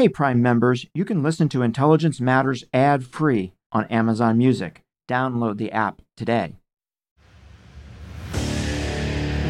Hey, 0.00 0.08
Prime 0.08 0.40
members, 0.40 0.86
you 0.94 1.04
can 1.04 1.22
listen 1.22 1.50
to 1.50 1.60
Intelligence 1.60 2.22
Matters 2.22 2.64
ad 2.72 3.04
free 3.04 3.52
on 3.70 3.84
Amazon 3.88 4.38
Music. 4.38 4.82
Download 5.06 5.58
the 5.58 5.70
app 5.72 6.00
today. 6.16 6.54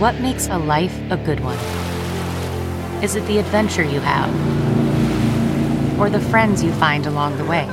What 0.01 0.19
makes 0.19 0.49
a 0.49 0.59
life 0.59 0.99
a 1.09 1.17
good 1.17 1.39
one? 1.39 1.57
Is 3.01 3.15
it 3.15 3.25
the 3.29 3.39
adventure 3.39 3.85
you 3.85 4.01
have? 4.01 4.29
Or 6.01 6.11
the 6.11 6.19
friends 6.19 6.65
you 6.65 6.73
find 6.73 7.07
along 7.07 7.39
the 7.39 7.45
way? 7.45 7.69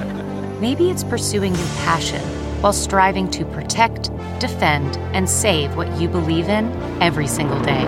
Maybe 0.62 0.92
it's 0.92 1.04
pursuing 1.04 1.56
your 1.56 1.68
passion 1.78 2.22
while 2.62 2.74
striving 2.74 3.28
to 3.32 3.46
protect, 3.46 4.12
defend, 4.38 4.98
and 5.16 5.28
save 5.28 5.76
what 5.76 5.92
you 6.00 6.08
believe 6.08 6.48
in 6.48 6.72
every 7.02 7.26
single 7.26 7.60
day. 7.62 7.86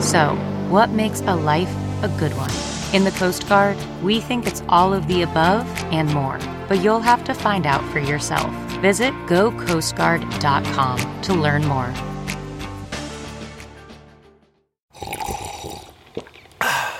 So, 0.00 0.34
what 0.70 0.88
makes 0.88 1.20
a 1.20 1.36
life 1.36 1.76
a 2.02 2.08
good 2.18 2.34
one? 2.34 2.77
In 2.94 3.04
the 3.04 3.10
Coast 3.10 3.46
Guard, 3.46 3.76
we 4.02 4.18
think 4.18 4.46
it's 4.46 4.62
all 4.66 4.94
of 4.94 5.06
the 5.08 5.20
above 5.20 5.66
and 5.92 6.10
more, 6.14 6.38
but 6.68 6.82
you'll 6.82 7.00
have 7.00 7.22
to 7.24 7.34
find 7.34 7.66
out 7.66 7.84
for 7.92 7.98
yourself. 7.98 8.50
Visit 8.80 9.12
gocoastguard.com 9.26 11.20
to 11.22 11.34
learn 11.34 11.66
more. 11.66 11.92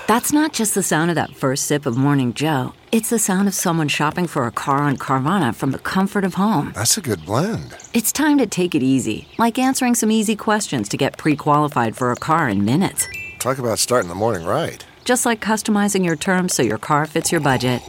That's 0.07 0.31
not 0.31 0.53
just 0.53 0.75
the 0.75 0.83
sound 0.83 1.09
of 1.09 1.15
that 1.15 1.35
first 1.35 1.65
sip 1.65 1.87
of 1.87 1.97
Morning 1.97 2.33
Joe. 2.35 2.73
It's 2.91 3.09
the 3.09 3.19
sound 3.19 3.47
of 3.47 3.55
someone 3.55 3.87
shopping 3.87 4.27
for 4.27 4.45
a 4.45 4.51
car 4.51 4.79
on 4.79 4.97
Carvana 4.97 5.55
from 5.55 5.71
the 5.71 5.79
comfort 5.79 6.23
of 6.23 6.35
home. 6.35 6.71
That's 6.75 6.97
a 6.97 7.01
good 7.01 7.25
blend. 7.25 7.75
It's 7.95 8.11
time 8.11 8.37
to 8.37 8.45
take 8.45 8.75
it 8.75 8.83
easy, 8.83 9.27
like 9.39 9.57
answering 9.57 9.95
some 9.95 10.11
easy 10.11 10.35
questions 10.35 10.87
to 10.89 10.97
get 10.97 11.17
pre 11.17 11.35
qualified 11.35 11.95
for 11.97 12.11
a 12.11 12.15
car 12.15 12.47
in 12.47 12.63
minutes. 12.63 13.07
Talk 13.39 13.57
about 13.57 13.79
starting 13.79 14.09
the 14.09 14.15
morning 14.15 14.45
right. 14.45 14.85
Just 15.09 15.25
like 15.25 15.41
customizing 15.41 16.05
your 16.05 16.15
terms 16.15 16.53
so 16.53 16.61
your 16.61 16.77
car 16.77 17.07
fits 17.07 17.31
your 17.31 17.41
budget. 17.41 17.81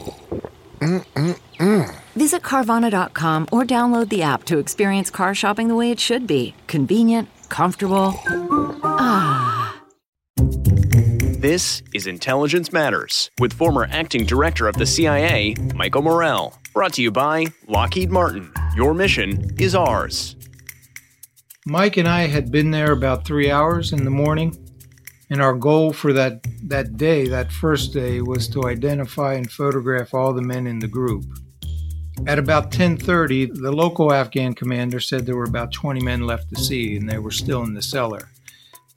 Mm-mm-mm. 0.79 1.95
Visit 2.15 2.41
Carvana.com 2.41 3.47
or 3.51 3.63
download 3.63 4.09
the 4.09 4.23
app 4.23 4.43
to 4.45 4.57
experience 4.57 5.11
car 5.11 5.35
shopping 5.35 5.67
the 5.67 5.75
way 5.75 5.91
it 5.91 5.99
should 5.99 6.25
be 6.25 6.55
convenient, 6.65 7.29
comfortable. 7.47 8.15
Ah. 8.83 9.83
This 10.35 11.83
is 11.93 12.07
Intelligence 12.07 12.73
Matters 12.73 13.29
with 13.39 13.53
former 13.53 13.87
acting 13.91 14.25
director 14.25 14.67
of 14.67 14.77
the 14.77 14.87
CIA, 14.87 15.53
Michael 15.75 16.01
Morell. 16.01 16.57
Brought 16.73 16.93
to 16.93 17.03
you 17.03 17.11
by 17.11 17.45
Lockheed 17.67 18.09
Martin. 18.09 18.51
Your 18.75 18.95
mission 18.95 19.51
is 19.59 19.75
ours. 19.75 20.35
Mike 21.67 21.97
and 21.97 22.07
I 22.07 22.21
had 22.21 22.51
been 22.51 22.71
there 22.71 22.91
about 22.91 23.25
three 23.25 23.51
hours 23.51 23.93
in 23.93 24.05
the 24.05 24.09
morning, 24.09 24.57
and 25.31 25.41
our 25.41 25.55
goal 25.55 25.93
for 25.93 26.13
that, 26.13 26.45
that 26.67 26.97
day, 26.97 27.27
that 27.27 27.51
first 27.51 27.93
day, 27.93 28.21
was 28.21 28.47
to 28.49 28.65
identify 28.65 29.33
and 29.33 29.51
photograph 29.51 30.13
all 30.13 30.33
the 30.33 30.41
men 30.43 30.67
in 30.67 30.77
the 30.77 30.87
group. 30.87 31.25
At 32.27 32.37
about 32.37 32.71
10:30, 32.71 33.47
the 33.47 33.71
local 33.71 34.13
Afghan 34.13 34.53
commander 34.53 34.99
said 34.99 35.25
there 35.25 35.35
were 35.35 35.45
about 35.45 35.71
20 35.71 36.01
men 36.01 36.27
left 36.27 36.49
to 36.49 36.61
see, 36.61 36.95
and 36.95 37.09
they 37.09 37.17
were 37.17 37.31
still 37.31 37.63
in 37.63 37.73
the 37.73 37.81
cellar 37.81 38.29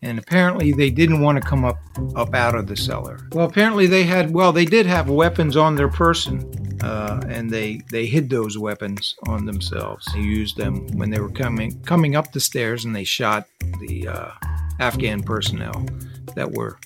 and 0.04 0.18
apparently 0.18 0.70
they 0.70 0.90
didn't 0.90 1.22
want 1.22 1.42
to 1.42 1.48
come 1.48 1.64
up 1.64 1.78
up 2.14 2.34
out 2.34 2.54
of 2.54 2.66
the 2.66 2.76
cellar. 2.76 3.26
Well, 3.32 3.46
apparently 3.46 3.86
they 3.86 4.04
had 4.04 4.32
well, 4.32 4.52
they 4.52 4.66
did 4.66 4.86
have 4.86 5.08
weapons 5.08 5.56
on 5.56 5.74
their 5.76 5.88
person, 5.88 6.78
uh, 6.82 7.22
and 7.26 7.50
they 7.50 7.80
they 7.90 8.06
hid 8.06 8.28
those 8.28 8.58
weapons 8.58 9.14
on 9.26 9.46
themselves. 9.46 10.06
They 10.12 10.20
used 10.20 10.58
them 10.58 10.86
when 10.98 11.10
they 11.10 11.20
were 11.20 11.30
coming 11.30 11.80
coming 11.82 12.14
up 12.16 12.32
the 12.32 12.40
stairs, 12.40 12.84
and 12.84 12.94
they 12.94 13.04
shot 13.04 13.48
the 13.80 14.08
uh, 14.08 14.30
Afghan 14.78 15.22
personnel 15.22 15.86
that 16.34 16.52
were 16.52 16.78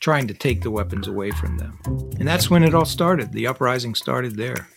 trying 0.00 0.26
to 0.26 0.34
take 0.34 0.62
the 0.62 0.70
weapons 0.70 1.06
away 1.06 1.30
from 1.30 1.58
them. 1.58 1.78
And 2.18 2.26
that's 2.26 2.50
when 2.50 2.64
it 2.64 2.74
all 2.74 2.84
started. 2.84 3.32
The 3.32 3.46
uprising 3.46 3.94
started 3.94 4.36
there. 4.36 4.68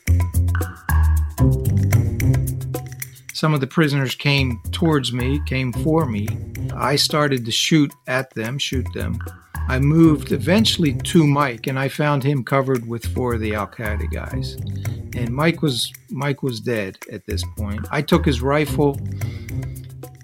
Some 3.34 3.54
of 3.54 3.60
the 3.60 3.68
prisoners 3.68 4.16
came 4.16 4.62
towards 4.72 5.12
me, 5.12 5.42
came 5.46 5.74
for 5.74 6.06
me. 6.06 6.28
I 6.74 6.96
started 6.96 7.44
to 7.46 7.52
shoot 7.52 7.94
at 8.08 8.34
them, 8.34 8.58
shoot 8.58 8.88
them. 8.94 9.20
I 9.68 9.80
moved 9.80 10.32
eventually 10.32 10.94
to 10.94 11.26
Mike, 11.26 11.66
and 11.66 11.78
I 11.80 11.90
found 11.90 12.24
him 12.24 12.44
covered 12.44 12.88
with 12.88 13.06
four 13.08 13.34
of 13.34 13.42
the 13.42 13.56
Al 13.56 13.68
Qaeda 13.68 14.12
guys. 14.12 14.54
And 15.20 15.30
Mike 15.30 15.62
was 15.62 15.92
Mike 16.10 16.44
was 16.44 16.60
dead 16.60 16.98
at 17.12 17.26
this 17.26 17.44
point. 17.58 17.86
I 17.90 18.02
took 18.02 18.26
his 18.26 18.42
rifle, 18.42 19.00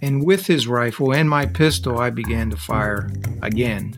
and 0.01 0.23
with 0.23 0.45
his 0.45 0.67
rifle 0.67 1.13
and 1.13 1.27
my 1.27 1.47
pistol, 1.47 1.97
I 1.97 2.11
began 2.11 2.51
to 2.51 2.57
fire 2.57 3.09
again. 3.41 3.97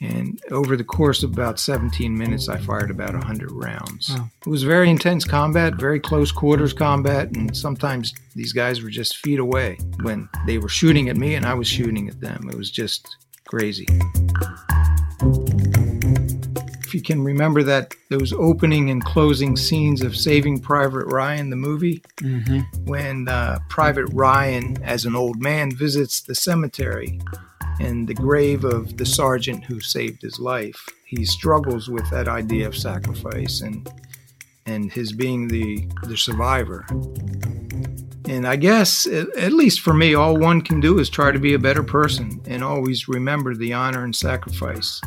And 0.00 0.38
over 0.50 0.76
the 0.76 0.84
course 0.84 1.22
of 1.22 1.32
about 1.32 1.58
17 1.58 2.16
minutes, 2.16 2.48
I 2.50 2.58
fired 2.58 2.90
about 2.90 3.12
100 3.14 3.50
rounds. 3.52 4.10
Wow. 4.10 4.28
It 4.44 4.50
was 4.50 4.62
very 4.62 4.90
intense 4.90 5.24
combat, 5.24 5.76
very 5.76 5.98
close 5.98 6.30
quarters 6.30 6.74
combat, 6.74 7.30
and 7.34 7.56
sometimes 7.56 8.12
these 8.34 8.52
guys 8.52 8.82
were 8.82 8.90
just 8.90 9.16
feet 9.16 9.38
away 9.38 9.78
when 10.02 10.28
they 10.46 10.58
were 10.58 10.68
shooting 10.68 11.08
at 11.08 11.16
me 11.16 11.36
and 11.36 11.46
I 11.46 11.54
was 11.54 11.68
shooting 11.68 12.08
at 12.08 12.20
them. 12.20 12.48
It 12.50 12.56
was 12.58 12.70
just 12.70 13.16
crazy. 13.46 13.86
If 16.86 16.94
you 16.94 17.00
can 17.02 17.24
remember 17.24 17.62
that 17.62 17.94
those 18.10 18.32
opening 18.32 18.90
and 18.90 19.02
closing 19.04 19.56
scenes 19.56 20.02
of 20.02 20.16
Saving 20.16 20.60
Private 20.60 21.06
Ryan, 21.06 21.50
the 21.50 21.56
movie, 21.56 22.02
Mm-hmm. 22.18 22.60
when 22.84 23.26
uh, 23.28 23.58
Private 23.68 24.06
Ryan, 24.12 24.76
as 24.82 25.04
an 25.06 25.16
old 25.16 25.40
man, 25.40 25.74
visits 25.74 26.20
the 26.20 26.34
cemetery 26.34 27.20
and 27.80 28.08
the 28.08 28.14
grave 28.14 28.64
of 28.64 28.96
the 28.96 29.06
sergeant 29.06 29.64
who 29.64 29.80
saved 29.80 30.22
his 30.22 30.38
life. 30.38 30.88
He 31.06 31.24
struggles 31.24 31.88
with 31.88 32.08
that 32.10 32.28
idea 32.28 32.66
of 32.66 32.76
sacrifice 32.76 33.60
and 33.60 33.90
and 34.66 34.90
his 34.90 35.12
being 35.12 35.48
the 35.48 35.86
the 36.04 36.16
survivor. 36.16 36.86
And 38.26 38.46
I 38.46 38.56
guess, 38.56 39.06
at, 39.06 39.52
least 39.52 39.80
for 39.80 39.92
me, 39.92 40.14
all 40.14 40.38
one 40.38 40.62
can 40.62 40.80
do 40.80 40.98
is 40.98 41.10
try 41.10 41.30
to 41.30 41.38
be 41.38 41.52
a 41.52 41.58
better 41.58 41.82
person 41.82 42.40
and 42.46 42.64
always 42.64 43.06
remember 43.06 43.54
the 43.54 43.74
honor 43.74 44.02
and 44.02 44.16
sacrifice 44.16 45.02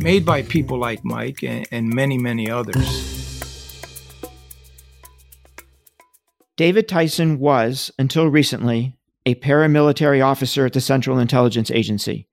made 0.00 0.26
by 0.26 0.42
people 0.42 0.76
like 0.76 1.04
Mike 1.04 1.44
and, 1.44 1.68
and 1.70 1.88
many, 1.88 2.18
many 2.18 2.50
others. 2.50 3.22
David 6.56 6.88
Tyson 6.88 7.38
was, 7.38 7.90
until 7.98 8.28
recently, 8.28 8.96
a 9.24 9.34
paramilitary 9.36 10.24
officer 10.24 10.66
at 10.66 10.72
the 10.72 10.80
Central 10.80 11.18
Intelligence 11.18 11.70
Agency. 11.70 12.26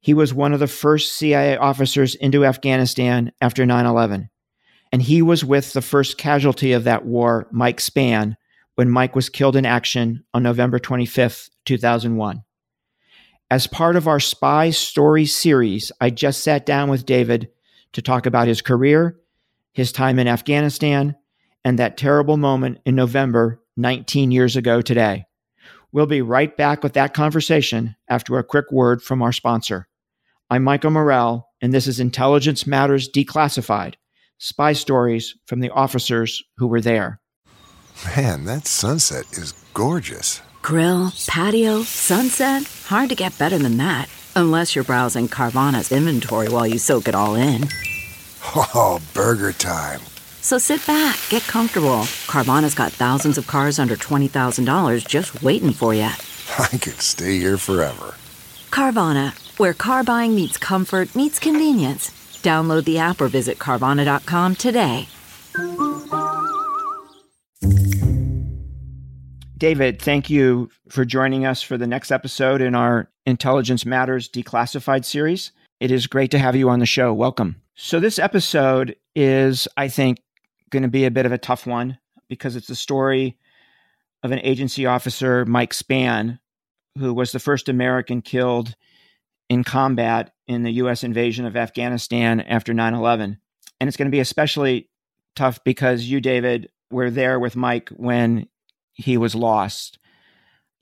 He 0.00 0.14
was 0.14 0.32
one 0.32 0.52
of 0.52 0.60
the 0.60 0.66
first 0.66 1.12
CIA 1.12 1.56
officers 1.56 2.14
into 2.14 2.46
Afghanistan 2.46 3.32
after 3.40 3.66
9 3.66 3.86
11. 3.86 4.30
And 4.92 5.02
he 5.02 5.22
was 5.22 5.44
with 5.44 5.72
the 5.72 5.82
first 5.82 6.18
casualty 6.18 6.72
of 6.72 6.84
that 6.84 7.04
war, 7.04 7.46
Mike 7.52 7.78
Spann, 7.78 8.36
when 8.74 8.90
Mike 8.90 9.14
was 9.14 9.28
killed 9.28 9.56
in 9.56 9.66
action 9.66 10.24
on 10.32 10.42
November 10.42 10.78
25th, 10.78 11.50
2001. 11.66 12.42
As 13.50 13.66
part 13.66 13.96
of 13.96 14.08
our 14.08 14.20
Spy 14.20 14.70
Story 14.70 15.26
series, 15.26 15.92
I 16.00 16.10
just 16.10 16.42
sat 16.42 16.64
down 16.64 16.88
with 16.88 17.04
David 17.04 17.50
to 17.92 18.02
talk 18.02 18.26
about 18.26 18.48
his 18.48 18.62
career, 18.62 19.18
his 19.72 19.92
time 19.92 20.18
in 20.18 20.28
Afghanistan, 20.28 21.16
and 21.64 21.78
that 21.78 21.96
terrible 21.96 22.36
moment 22.36 22.78
in 22.86 22.94
November 22.94 23.60
19 23.76 24.30
years 24.30 24.56
ago 24.56 24.80
today. 24.80 25.24
We'll 25.92 26.06
be 26.06 26.22
right 26.22 26.56
back 26.56 26.84
with 26.84 26.92
that 26.92 27.14
conversation 27.14 27.96
after 28.08 28.38
a 28.38 28.44
quick 28.44 28.70
word 28.70 29.02
from 29.02 29.22
our 29.22 29.32
sponsor. 29.32 29.88
I'm 30.48 30.62
Michael 30.62 30.92
Morell, 30.92 31.48
and 31.60 31.74
this 31.74 31.88
is 31.88 31.98
Intelligence 31.98 32.66
Matters 32.66 33.08
Declassified 33.08 33.94
Spy 34.38 34.72
Stories 34.72 35.34
from 35.46 35.60
the 35.60 35.70
officers 35.70 36.42
who 36.58 36.68
were 36.68 36.80
there. 36.80 37.20
Man, 38.16 38.44
that 38.44 38.66
sunset 38.66 39.26
is 39.32 39.52
gorgeous. 39.74 40.40
Grill, 40.62 41.12
patio, 41.26 41.82
sunset. 41.82 42.62
Hard 42.86 43.08
to 43.08 43.14
get 43.16 43.36
better 43.38 43.58
than 43.58 43.76
that. 43.78 44.08
Unless 44.36 44.74
you're 44.74 44.84
browsing 44.84 45.26
Carvana's 45.26 45.90
inventory 45.90 46.48
while 46.48 46.66
you 46.66 46.78
soak 46.78 47.08
it 47.08 47.14
all 47.14 47.34
in. 47.34 47.68
Oh, 48.56 49.00
burger 49.12 49.52
time. 49.52 50.00
So 50.42 50.58
sit 50.58 50.86
back, 50.86 51.18
get 51.28 51.42
comfortable. 51.42 52.08
Carvana's 52.26 52.74
got 52.74 52.92
thousands 52.92 53.38
of 53.38 53.46
cars 53.46 53.78
under 53.78 53.94
$20,000 53.96 55.06
just 55.06 55.42
waiting 55.42 55.72
for 55.72 55.94
you. 55.94 56.02
I 56.58 56.68
could 56.68 57.00
stay 57.00 57.38
here 57.38 57.58
forever. 57.58 58.14
Carvana, 58.70 59.32
where 59.58 59.74
car 59.74 60.02
buying 60.02 60.34
meets 60.34 60.58
comfort, 60.58 61.14
meets 61.14 61.38
convenience. 61.38 62.10
Download 62.42 62.84
the 62.84 62.98
app 62.98 63.20
or 63.20 63.28
visit 63.28 63.58
Carvana.com 63.58 64.56
today. 64.56 65.08
David, 69.58 70.00
thank 70.00 70.30
you 70.30 70.70
for 70.88 71.04
joining 71.04 71.44
us 71.44 71.60
for 71.60 71.76
the 71.76 71.86
next 71.86 72.10
episode 72.10 72.62
in 72.62 72.74
our 72.74 73.10
Intelligence 73.26 73.84
Matters 73.84 74.26
Declassified 74.26 75.04
series. 75.04 75.52
It 75.80 75.90
is 75.90 76.06
great 76.06 76.30
to 76.30 76.38
have 76.38 76.56
you 76.56 76.70
on 76.70 76.78
the 76.78 76.86
show. 76.86 77.12
Welcome. 77.12 77.60
So, 77.74 78.00
this 78.00 78.18
episode 78.18 78.96
is, 79.14 79.68
I 79.76 79.88
think, 79.88 80.18
going 80.70 80.82
to 80.82 80.88
be 80.88 81.04
a 81.04 81.10
bit 81.10 81.26
of 81.26 81.32
a 81.32 81.38
tough 81.38 81.66
one 81.66 81.98
because 82.28 82.56
it's 82.56 82.68
the 82.68 82.74
story 82.74 83.36
of 84.22 84.32
an 84.32 84.40
agency 84.40 84.86
officer, 84.86 85.44
Mike 85.44 85.72
Spann, 85.72 86.38
who 86.98 87.14
was 87.14 87.32
the 87.32 87.38
first 87.38 87.68
American 87.68 88.22
killed 88.22 88.74
in 89.48 89.64
combat 89.64 90.32
in 90.46 90.62
the 90.62 90.72
U.S. 90.72 91.04
invasion 91.04 91.44
of 91.44 91.56
Afghanistan 91.56 92.40
after 92.40 92.72
9 92.72 92.94
11. 92.94 93.38
And 93.80 93.88
it's 93.88 93.96
going 93.96 94.06
to 94.06 94.14
be 94.14 94.20
especially 94.20 94.88
tough 95.34 95.62
because 95.64 96.04
you, 96.04 96.20
David, 96.20 96.70
were 96.90 97.10
there 97.10 97.38
with 97.38 97.56
Mike 97.56 97.88
when 97.90 98.46
he 98.92 99.16
was 99.16 99.34
lost. 99.34 99.98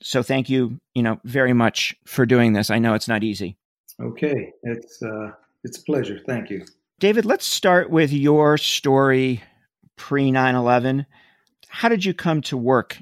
So 0.01 0.23
thank 0.23 0.49
you, 0.49 0.79
you 0.93 1.03
know, 1.03 1.19
very 1.23 1.53
much 1.53 1.95
for 2.05 2.25
doing 2.25 2.53
this. 2.53 2.69
I 2.69 2.79
know 2.79 2.93
it's 2.93 3.07
not 3.07 3.23
easy. 3.23 3.57
Okay, 4.01 4.53
it's 4.63 5.01
uh, 5.03 5.31
it's 5.63 5.77
a 5.77 5.83
pleasure. 5.83 6.19
Thank 6.25 6.49
you, 6.49 6.65
David. 6.99 7.25
Let's 7.25 7.45
start 7.45 7.89
with 7.89 8.13
your 8.13 8.57
story 8.57 9.43
pre 9.99 10.31
9 10.31 10.55
11. 10.55 11.05
How 11.67 11.89
did 11.89 12.03
you 12.03 12.15
come 12.15 12.41
to 12.43 12.57
work 12.57 12.99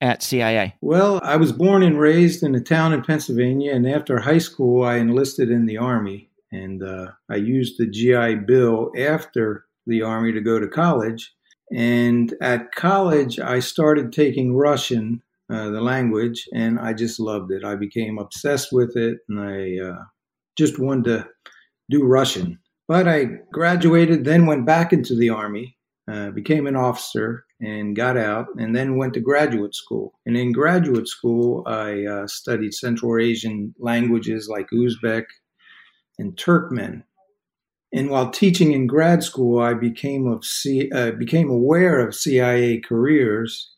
at 0.00 0.22
CIA? 0.22 0.76
Well, 0.80 1.20
I 1.24 1.36
was 1.36 1.50
born 1.50 1.82
and 1.82 1.98
raised 1.98 2.44
in 2.44 2.54
a 2.54 2.60
town 2.60 2.92
in 2.92 3.02
Pennsylvania, 3.02 3.74
and 3.74 3.88
after 3.88 4.20
high 4.20 4.38
school, 4.38 4.84
I 4.84 4.96
enlisted 4.98 5.50
in 5.50 5.66
the 5.66 5.78
Army. 5.78 6.28
And 6.52 6.82
uh, 6.82 7.12
I 7.28 7.36
used 7.36 7.78
the 7.78 7.86
GI 7.86 8.46
Bill 8.46 8.92
after 8.96 9.64
the 9.86 10.02
Army 10.02 10.32
to 10.32 10.40
go 10.40 10.58
to 10.58 10.68
college. 10.68 11.32
And 11.72 12.34
at 12.40 12.72
college, 12.72 13.38
I 13.38 13.60
started 13.60 14.12
taking 14.12 14.56
Russian, 14.56 15.22
uh, 15.48 15.70
the 15.70 15.80
language, 15.80 16.48
and 16.52 16.78
I 16.78 16.92
just 16.92 17.20
loved 17.20 17.52
it. 17.52 17.64
I 17.64 17.76
became 17.76 18.18
obsessed 18.18 18.72
with 18.72 18.96
it, 18.96 19.18
and 19.28 19.40
I 19.40 19.78
uh, 19.84 20.02
just 20.58 20.78
wanted 20.78 21.04
to 21.04 21.28
do 21.88 22.04
Russian. 22.04 22.58
But 22.88 23.06
I 23.06 23.24
graduated, 23.52 24.24
then 24.24 24.46
went 24.46 24.66
back 24.66 24.92
into 24.92 25.14
the 25.14 25.30
Army, 25.30 25.76
uh, 26.10 26.30
became 26.30 26.66
an 26.66 26.76
officer, 26.76 27.44
and 27.60 27.94
got 27.94 28.16
out, 28.16 28.46
and 28.56 28.74
then 28.74 28.96
went 28.96 29.14
to 29.14 29.20
graduate 29.20 29.74
school. 29.74 30.18
And 30.26 30.36
in 30.36 30.52
graduate 30.52 31.08
school, 31.08 31.62
I 31.66 32.04
uh, 32.04 32.26
studied 32.26 32.74
Central 32.74 33.20
Asian 33.20 33.74
languages 33.78 34.48
like 34.48 34.68
Uzbek 34.72 35.24
and 36.18 36.36
Turkmen. 36.36 37.02
And 37.92 38.08
while 38.08 38.30
teaching 38.30 38.72
in 38.72 38.86
grad 38.86 39.22
school, 39.22 39.60
I 39.60 39.74
became 39.74 40.26
of 40.26 40.44
C, 40.44 40.90
uh, 40.90 41.12
became 41.12 41.50
aware 41.50 42.00
of 42.00 42.14
CIA 42.14 42.80
careers, 42.80 43.70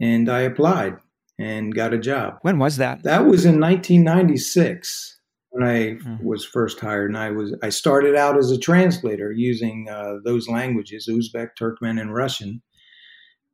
and 0.00 0.28
I 0.28 0.40
applied 0.40 0.96
and 1.38 1.74
got 1.74 1.94
a 1.94 1.98
job. 1.98 2.38
When 2.42 2.58
was 2.58 2.76
that? 2.76 3.02
That 3.04 3.26
was 3.26 3.44
in 3.44 3.60
1996 3.60 5.17
when 5.58 5.68
I 5.68 5.94
hmm. 5.94 6.24
was 6.24 6.44
first 6.44 6.80
hired, 6.80 7.10
and 7.10 7.18
I 7.18 7.30
was 7.30 7.56
I 7.62 7.70
started 7.70 8.14
out 8.14 8.38
as 8.38 8.50
a 8.50 8.58
translator 8.58 9.32
using 9.32 9.88
uh, 9.90 10.16
those 10.24 10.48
languages: 10.48 11.08
Uzbek, 11.10 11.50
Turkmen, 11.60 12.00
and 12.00 12.14
Russian 12.14 12.62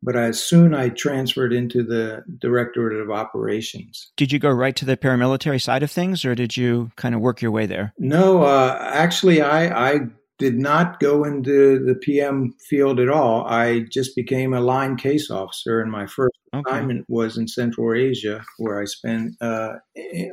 but 0.05 0.17
as 0.17 0.41
soon 0.41 0.75
I 0.75 0.91
transferred 0.91 1.53
into 1.53 1.83
the 1.83 2.23
Directorate 2.39 3.01
of 3.01 3.11
Operations. 3.11 4.13
Did 4.19 4.33
you 4.33 4.39
go 4.39 4.51
right 4.51 4.77
to 4.77 4.85
the 4.85 4.99
paramilitary 4.99 5.61
side 5.61 5.83
of 5.83 5.91
things, 5.91 6.27
or 6.27 6.35
did 6.35 6.57
you 6.57 6.93
kind 6.97 7.15
of 7.15 7.23
work 7.23 7.41
your 7.41 7.51
way 7.51 7.65
there? 7.65 7.95
No, 7.99 8.43
uh, 8.43 8.79
actually, 8.93 9.41
I, 9.41 9.93
I 9.93 10.01
did 10.39 10.59
not 10.59 11.01
go 11.01 11.25
into 11.25 11.83
the 11.83 11.95
PM 11.95 12.55
field 12.69 13.01
at 13.01 13.09
all. 13.09 13.47
I 13.47 13.87
just 13.91 14.15
became 14.15 14.53
a 14.53 14.61
line 14.61 14.97
case 14.97 15.31
officer, 15.31 15.81
and 15.81 15.91
my 15.91 16.07
first 16.07 16.37
okay. 16.55 16.63
assignment 16.69 17.07
was 17.09 17.39
in 17.39 17.49
Central 17.49 17.95
Asia, 17.95 18.45
where 18.59 18.81
I 18.81 18.85
spent 18.85 19.33
uh, 19.41 19.73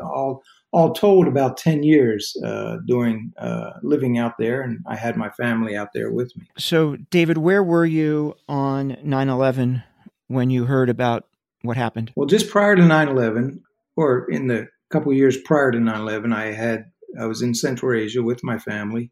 all 0.03 0.41
all 0.71 0.93
told 0.93 1.27
about 1.27 1.57
10 1.57 1.83
years 1.83 2.35
uh, 2.45 2.77
doing 2.87 3.33
uh, 3.37 3.71
living 3.83 4.17
out 4.17 4.37
there 4.37 4.61
and 4.61 4.79
i 4.87 4.95
had 4.95 5.17
my 5.17 5.29
family 5.31 5.75
out 5.75 5.89
there 5.93 6.11
with 6.11 6.35
me. 6.37 6.45
So 6.57 6.97
david 7.09 7.37
where 7.37 7.63
were 7.63 7.85
you 7.85 8.35
on 8.47 8.97
9-11 9.05 9.83
when 10.27 10.49
you 10.49 10.65
heard 10.65 10.89
about 10.89 11.27
what 11.61 11.77
happened? 11.77 12.11
Well 12.15 12.27
just 12.27 12.49
prior 12.49 12.75
to 12.75 12.81
9-11 12.81 13.59
or 13.95 14.29
in 14.29 14.47
the 14.47 14.67
couple 14.91 15.13
years 15.13 15.37
prior 15.37 15.71
to 15.71 15.77
9-11 15.77 16.33
i 16.33 16.51
had 16.51 16.85
i 17.19 17.25
was 17.25 17.41
in 17.41 17.53
central 17.53 17.97
asia 17.97 18.21
with 18.21 18.43
my 18.43 18.57
family 18.57 19.09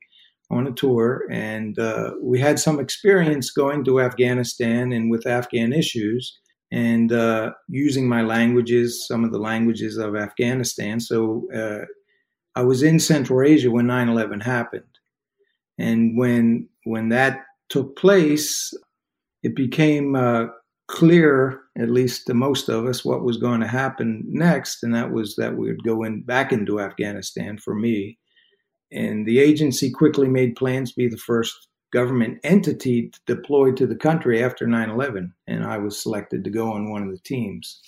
on 0.51 0.67
a 0.67 0.71
tour 0.71 1.25
and 1.29 1.77
uh, 1.79 2.11
we 2.21 2.39
had 2.39 2.59
some 2.59 2.79
experience 2.79 3.51
going 3.51 3.83
to 3.85 4.01
afghanistan 4.01 4.91
and 4.91 5.09
with 5.09 5.25
afghan 5.25 5.71
issues 5.71 6.39
and 6.71 7.11
uh, 7.11 7.51
using 7.67 8.07
my 8.07 8.21
languages, 8.21 9.07
some 9.07 9.23
of 9.23 9.31
the 9.31 9.39
languages 9.39 9.97
of 9.97 10.15
Afghanistan. 10.15 10.99
So 10.99 11.47
uh, 11.53 11.85
I 12.55 12.63
was 12.63 12.83
in 12.83 12.99
Central 12.99 13.41
Asia 13.41 13.71
when 13.71 13.87
9/11 13.87 14.43
happened, 14.43 14.83
and 15.77 16.17
when 16.17 16.67
when 16.83 17.09
that 17.09 17.45
took 17.69 17.95
place, 17.95 18.73
it 19.43 19.55
became 19.55 20.15
uh, 20.15 20.47
clear, 20.87 21.61
at 21.77 21.89
least 21.89 22.27
to 22.27 22.33
most 22.33 22.67
of 22.67 22.85
us, 22.85 23.05
what 23.05 23.23
was 23.23 23.37
going 23.37 23.61
to 23.61 23.67
happen 23.67 24.23
next, 24.27 24.83
and 24.83 24.93
that 24.93 25.11
was 25.11 25.35
that 25.35 25.55
we 25.55 25.67
would 25.67 25.83
go 25.83 26.03
in 26.03 26.23
back 26.23 26.51
into 26.51 26.81
Afghanistan 26.81 27.57
for 27.57 27.75
me. 27.75 28.17
And 28.91 29.27
the 29.27 29.39
agency 29.39 29.91
quickly 29.91 30.27
made 30.27 30.55
plans 30.55 30.91
to 30.91 30.97
be 30.97 31.07
the 31.07 31.17
first 31.17 31.67
government 31.91 32.39
entity 32.43 33.11
deployed 33.25 33.77
to 33.77 33.87
the 33.87 33.95
country 33.95 34.43
after 34.43 34.67
9 34.67 34.89
11, 34.89 35.33
and 35.47 35.63
I 35.63 35.77
was 35.77 36.01
selected 36.01 36.43
to 36.43 36.49
go 36.49 36.71
on 36.71 36.89
one 36.89 37.03
of 37.03 37.11
the 37.11 37.19
teams. 37.19 37.81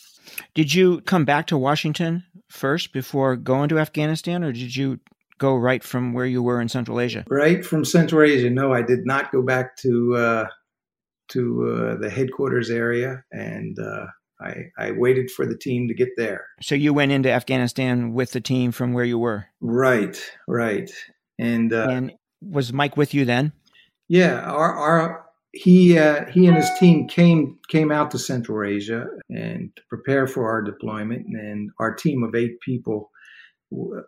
Did 0.54 0.74
you 0.74 1.02
come 1.02 1.26
back 1.26 1.48
to 1.48 1.58
Washington 1.58 2.24
first 2.50 2.94
before 2.94 3.36
going 3.36 3.70
to 3.70 3.80
Afghanistan, 3.80 4.44
or 4.44 4.52
did 4.52 4.76
you 4.76 5.00
go 5.38 5.56
right 5.56 5.84
from 5.84 6.14
where 6.14 6.26
you 6.26 6.44
were 6.44 6.62
in 6.62 6.70
Central 6.70 7.00
Asia? 7.00 7.26
Right 7.28 7.66
from 7.66 7.84
Central 7.84 8.22
Asia. 8.22 8.50
No, 8.50 8.72
I 8.72 8.82
did 8.82 9.06
not 9.06 9.32
go 9.32 9.42
back 9.42 9.76
to 9.78 10.16
uh, 10.16 10.46
to 11.30 11.76
uh, 11.76 11.96
the 11.98 12.10
headquarters 12.10 12.70
area, 12.70 13.24
and 13.32 13.78
uh, 13.80 14.06
I, 14.40 14.56
I 14.78 14.92
waited 14.92 15.32
for 15.32 15.46
the 15.46 15.58
team 15.58 15.88
to 15.88 15.94
get 15.94 16.10
there. 16.18 16.46
So 16.62 16.76
you 16.76 16.94
went 16.94 17.12
into 17.12 17.32
Afghanistan 17.32 18.14
with 18.14 18.32
the 18.32 18.42
team 18.42 18.72
from 18.72 18.94
where 18.94 19.06
you 19.06 19.18
were. 19.18 19.48
Right, 19.60 20.20
right, 20.48 20.92
and 21.40 21.74
uh, 21.74 21.88
and 21.90 22.12
was 22.42 22.74
Mike 22.74 22.98
with 22.98 23.14
you 23.14 23.26
then? 23.26 23.54
Yeah, 24.12 24.42
our, 24.42 24.76
our 24.76 25.26
he 25.54 25.98
uh, 25.98 26.26
he 26.26 26.46
and 26.46 26.58
his 26.58 26.70
team 26.78 27.08
came 27.08 27.58
came 27.70 27.94
out 27.94 28.12
to 28.12 28.20
Central 28.20 28.70
Asia 28.70 29.06
and 29.30 29.74
to 29.74 29.82
prepare 29.88 30.28
for 30.28 30.50
our 30.50 30.62
deployment, 30.62 31.28
and 31.28 31.70
our 31.80 31.96
team 31.96 32.22
of 32.22 32.36
eight 32.36 32.60
people, 32.60 33.10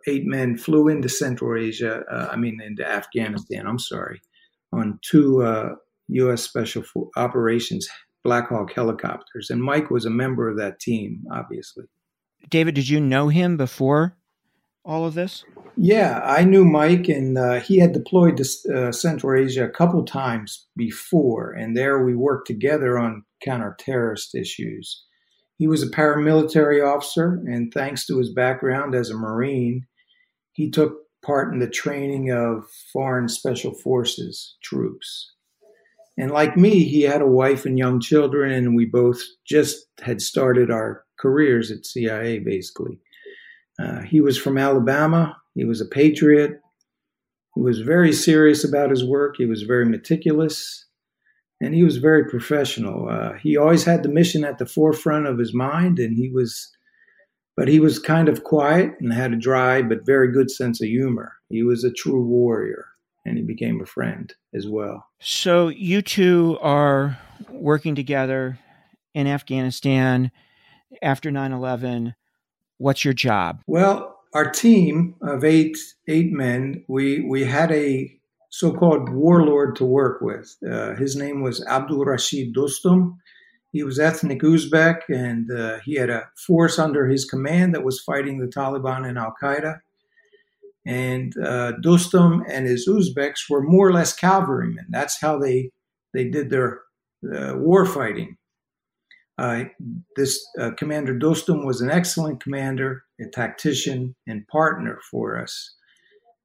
eight 0.06 0.26
men, 0.26 0.58
flew 0.58 0.88
into 0.88 1.08
Central 1.08 1.58
Asia. 1.58 2.02
Uh, 2.12 2.28
I 2.30 2.36
mean, 2.36 2.60
into 2.60 2.86
Afghanistan. 2.86 3.66
I'm 3.66 3.78
sorry, 3.78 4.20
on 4.74 4.98
two 5.00 5.42
uh, 5.42 5.70
U.S. 6.08 6.42
Special 6.42 6.84
Operations 7.16 7.88
Black 8.24 8.50
Hawk 8.50 8.74
helicopters, 8.74 9.48
and 9.48 9.62
Mike 9.62 9.90
was 9.90 10.04
a 10.04 10.10
member 10.10 10.50
of 10.50 10.58
that 10.58 10.80
team, 10.80 11.24
obviously. 11.32 11.86
David, 12.50 12.74
did 12.74 12.90
you 12.90 13.00
know 13.00 13.28
him 13.28 13.56
before 13.56 14.18
all 14.84 15.06
of 15.06 15.14
this? 15.14 15.44
Yeah, 15.76 16.20
I 16.22 16.44
knew 16.44 16.64
Mike, 16.64 17.08
and 17.08 17.36
uh, 17.36 17.60
he 17.60 17.78
had 17.78 17.92
deployed 17.92 18.36
to 18.36 18.72
uh, 18.72 18.92
Central 18.92 19.40
Asia 19.40 19.64
a 19.64 19.70
couple 19.70 20.04
times 20.04 20.66
before, 20.76 21.50
and 21.52 21.76
there 21.76 22.04
we 22.04 22.14
worked 22.14 22.46
together 22.46 22.98
on 22.98 23.24
counter-terrorist 23.42 24.34
issues. 24.34 25.04
He 25.56 25.66
was 25.66 25.82
a 25.82 25.90
paramilitary 25.90 26.84
officer, 26.84 27.42
and 27.46 27.72
thanks 27.72 28.06
to 28.06 28.18
his 28.18 28.32
background 28.32 28.94
as 28.94 29.10
a 29.10 29.16
Marine, 29.16 29.86
he 30.52 30.70
took 30.70 30.98
part 31.24 31.52
in 31.52 31.58
the 31.58 31.68
training 31.68 32.30
of 32.30 32.64
foreign 32.92 33.28
special 33.28 33.74
forces 33.74 34.56
troops. 34.62 35.32
And 36.16 36.30
like 36.30 36.56
me, 36.56 36.84
he 36.84 37.02
had 37.02 37.22
a 37.22 37.26
wife 37.26 37.64
and 37.64 37.78
young 37.78 38.00
children, 38.00 38.52
and 38.52 38.76
we 38.76 38.84
both 38.84 39.20
just 39.44 39.86
had 40.00 40.20
started 40.20 40.70
our 40.70 41.04
careers 41.18 41.72
at 41.72 41.86
CIA, 41.86 42.38
basically. 42.38 43.00
Uh, 43.78 44.02
he 44.02 44.20
was 44.20 44.38
from 44.38 44.58
Alabama. 44.58 45.36
He 45.54 45.64
was 45.64 45.80
a 45.80 45.86
patriot. 45.86 46.60
He 47.54 47.60
was 47.60 47.80
very 47.80 48.12
serious 48.12 48.64
about 48.64 48.90
his 48.90 49.04
work. 49.04 49.36
He 49.36 49.46
was 49.46 49.62
very 49.62 49.84
meticulous, 49.84 50.86
and 51.60 51.74
he 51.74 51.84
was 51.84 51.98
very 51.98 52.24
professional. 52.28 53.08
Uh, 53.08 53.34
he 53.34 53.56
always 53.56 53.84
had 53.84 54.02
the 54.02 54.08
mission 54.08 54.44
at 54.44 54.58
the 54.58 54.66
forefront 54.66 55.26
of 55.26 55.38
his 55.38 55.54
mind, 55.54 55.98
and 55.98 56.16
he 56.16 56.30
was, 56.30 56.70
but 57.56 57.68
he 57.68 57.78
was 57.78 57.98
kind 57.98 58.28
of 58.28 58.44
quiet 58.44 58.92
and 59.00 59.12
had 59.12 59.32
a 59.32 59.36
dry 59.36 59.82
but 59.82 60.06
very 60.06 60.32
good 60.32 60.50
sense 60.50 60.80
of 60.82 60.88
humor. 60.88 61.34
He 61.48 61.62
was 61.62 61.84
a 61.84 61.92
true 61.92 62.24
warrior, 62.24 62.86
and 63.24 63.36
he 63.38 63.44
became 63.44 63.80
a 63.80 63.86
friend 63.86 64.34
as 64.52 64.66
well. 64.66 65.06
So 65.20 65.68
you 65.68 66.02
two 66.02 66.58
are 66.60 67.18
working 67.48 67.94
together 67.94 68.58
in 69.14 69.28
Afghanistan 69.28 70.32
after 71.02 71.30
9 71.30 71.52
11 71.52 72.14
What's 72.78 73.04
your 73.04 73.14
job? 73.14 73.62
Well, 73.66 74.18
our 74.34 74.50
team 74.50 75.14
of 75.22 75.44
eight 75.44 75.78
eight 76.08 76.32
men, 76.32 76.84
we 76.88 77.20
we 77.20 77.44
had 77.44 77.70
a 77.72 78.10
so-called 78.50 79.08
warlord 79.08 79.74
to 79.76 79.84
work 79.84 80.20
with. 80.20 80.56
Uh, 80.68 80.94
his 80.94 81.16
name 81.16 81.42
was 81.42 81.64
Abdul 81.66 82.04
Rashid 82.04 82.54
Dostum. 82.54 83.16
He 83.72 83.82
was 83.82 83.98
ethnic 83.98 84.42
Uzbek, 84.42 85.00
and 85.08 85.50
uh, 85.50 85.78
he 85.84 85.94
had 85.94 86.08
a 86.08 86.28
force 86.46 86.78
under 86.78 87.08
his 87.08 87.24
command 87.24 87.74
that 87.74 87.82
was 87.84 88.00
fighting 88.00 88.38
the 88.38 88.46
Taliban 88.46 89.08
and 89.08 89.18
Al 89.18 89.34
Qaeda. 89.42 89.80
And 90.86 91.32
uh, 91.38 91.72
Dostum 91.82 92.42
and 92.48 92.66
his 92.66 92.88
Uzbeks 92.88 93.50
were 93.50 93.62
more 93.62 93.88
or 93.88 93.92
less 93.92 94.14
cavalrymen. 94.14 94.86
That's 94.90 95.20
how 95.20 95.38
they 95.38 95.70
they 96.12 96.28
did 96.28 96.50
their 96.50 96.82
uh, 97.24 97.54
war 97.56 97.86
fighting. 97.86 98.36
Uh, 99.36 99.64
this 100.16 100.46
uh, 100.60 100.70
Commander 100.72 101.14
Dostum 101.14 101.64
was 101.64 101.80
an 101.80 101.90
excellent 101.90 102.42
commander, 102.42 103.04
a 103.20 103.26
tactician, 103.26 104.14
and 104.26 104.46
partner 104.48 105.00
for 105.10 105.40
us. 105.40 105.74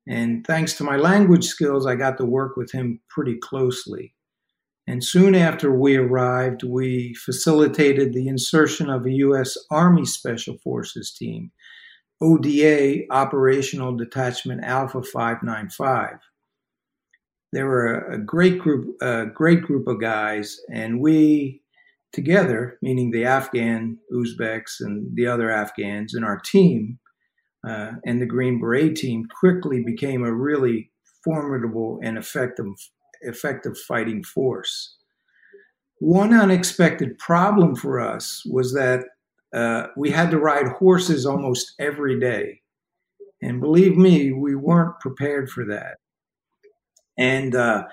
And 0.07 0.45
thanks 0.45 0.73
to 0.77 0.83
my 0.83 0.97
language 0.97 1.45
skills, 1.45 1.85
I 1.85 1.95
got 1.95 2.17
to 2.17 2.25
work 2.25 2.57
with 2.57 2.71
him 2.71 2.99
pretty 3.09 3.37
closely. 3.37 4.15
And 4.87 5.03
soon 5.03 5.35
after 5.35 5.71
we 5.71 5.97
arrived, 5.97 6.63
we 6.63 7.13
facilitated 7.13 8.11
the 8.11 8.27
insertion 8.27 8.89
of 8.89 9.05
a 9.05 9.11
U.S. 9.11 9.55
Army 9.69 10.03
Special 10.03 10.57
Forces 10.63 11.11
team, 11.11 11.51
ODA 12.21 13.03
Operational 13.11 13.95
Detachment 13.95 14.63
Alpha 14.63 15.03
595. 15.03 16.15
They 17.53 17.61
were 17.61 17.97
a, 18.07 18.17
great 18.17 18.57
group, 18.57 18.95
a 18.99 19.27
great 19.27 19.61
group 19.61 19.87
of 19.87 20.01
guys, 20.01 20.59
and 20.71 20.99
we 20.99 21.61
together, 22.13 22.77
meaning 22.81 23.11
the 23.11 23.25
Afghan 23.25 23.97
Uzbeks 24.13 24.79
and 24.79 25.15
the 25.15 25.27
other 25.27 25.49
Afghans, 25.49 26.13
and 26.13 26.25
our 26.25 26.39
team 26.39 26.99
uh, 27.67 27.91
and 28.05 28.21
the 28.21 28.25
Green 28.25 28.59
Beret 28.59 28.95
team 28.95 29.25
quickly 29.39 29.83
became 29.83 30.23
a 30.23 30.33
really 30.33 30.91
formidable 31.23 31.99
and 32.03 32.17
effective 32.17 32.67
effective 33.21 33.77
fighting 33.77 34.23
force. 34.23 34.95
One 35.99 36.33
unexpected 36.33 37.17
problem 37.19 37.75
for 37.75 37.99
us 37.99 38.41
was 38.49 38.73
that 38.73 39.03
uh, 39.53 39.87
we 39.97 40.09
had 40.09 40.31
to 40.31 40.39
ride 40.39 40.67
horses 40.67 41.25
almost 41.25 41.73
every 41.79 42.17
day. 42.17 42.61
And 43.41 43.59
believe 43.59 43.97
me, 43.97 44.31
we 44.31 44.55
weren't 44.55 44.99
prepared 45.01 45.49
for 45.49 45.65
that. 45.65 45.97
And 47.17 47.55
uh, 47.55 47.83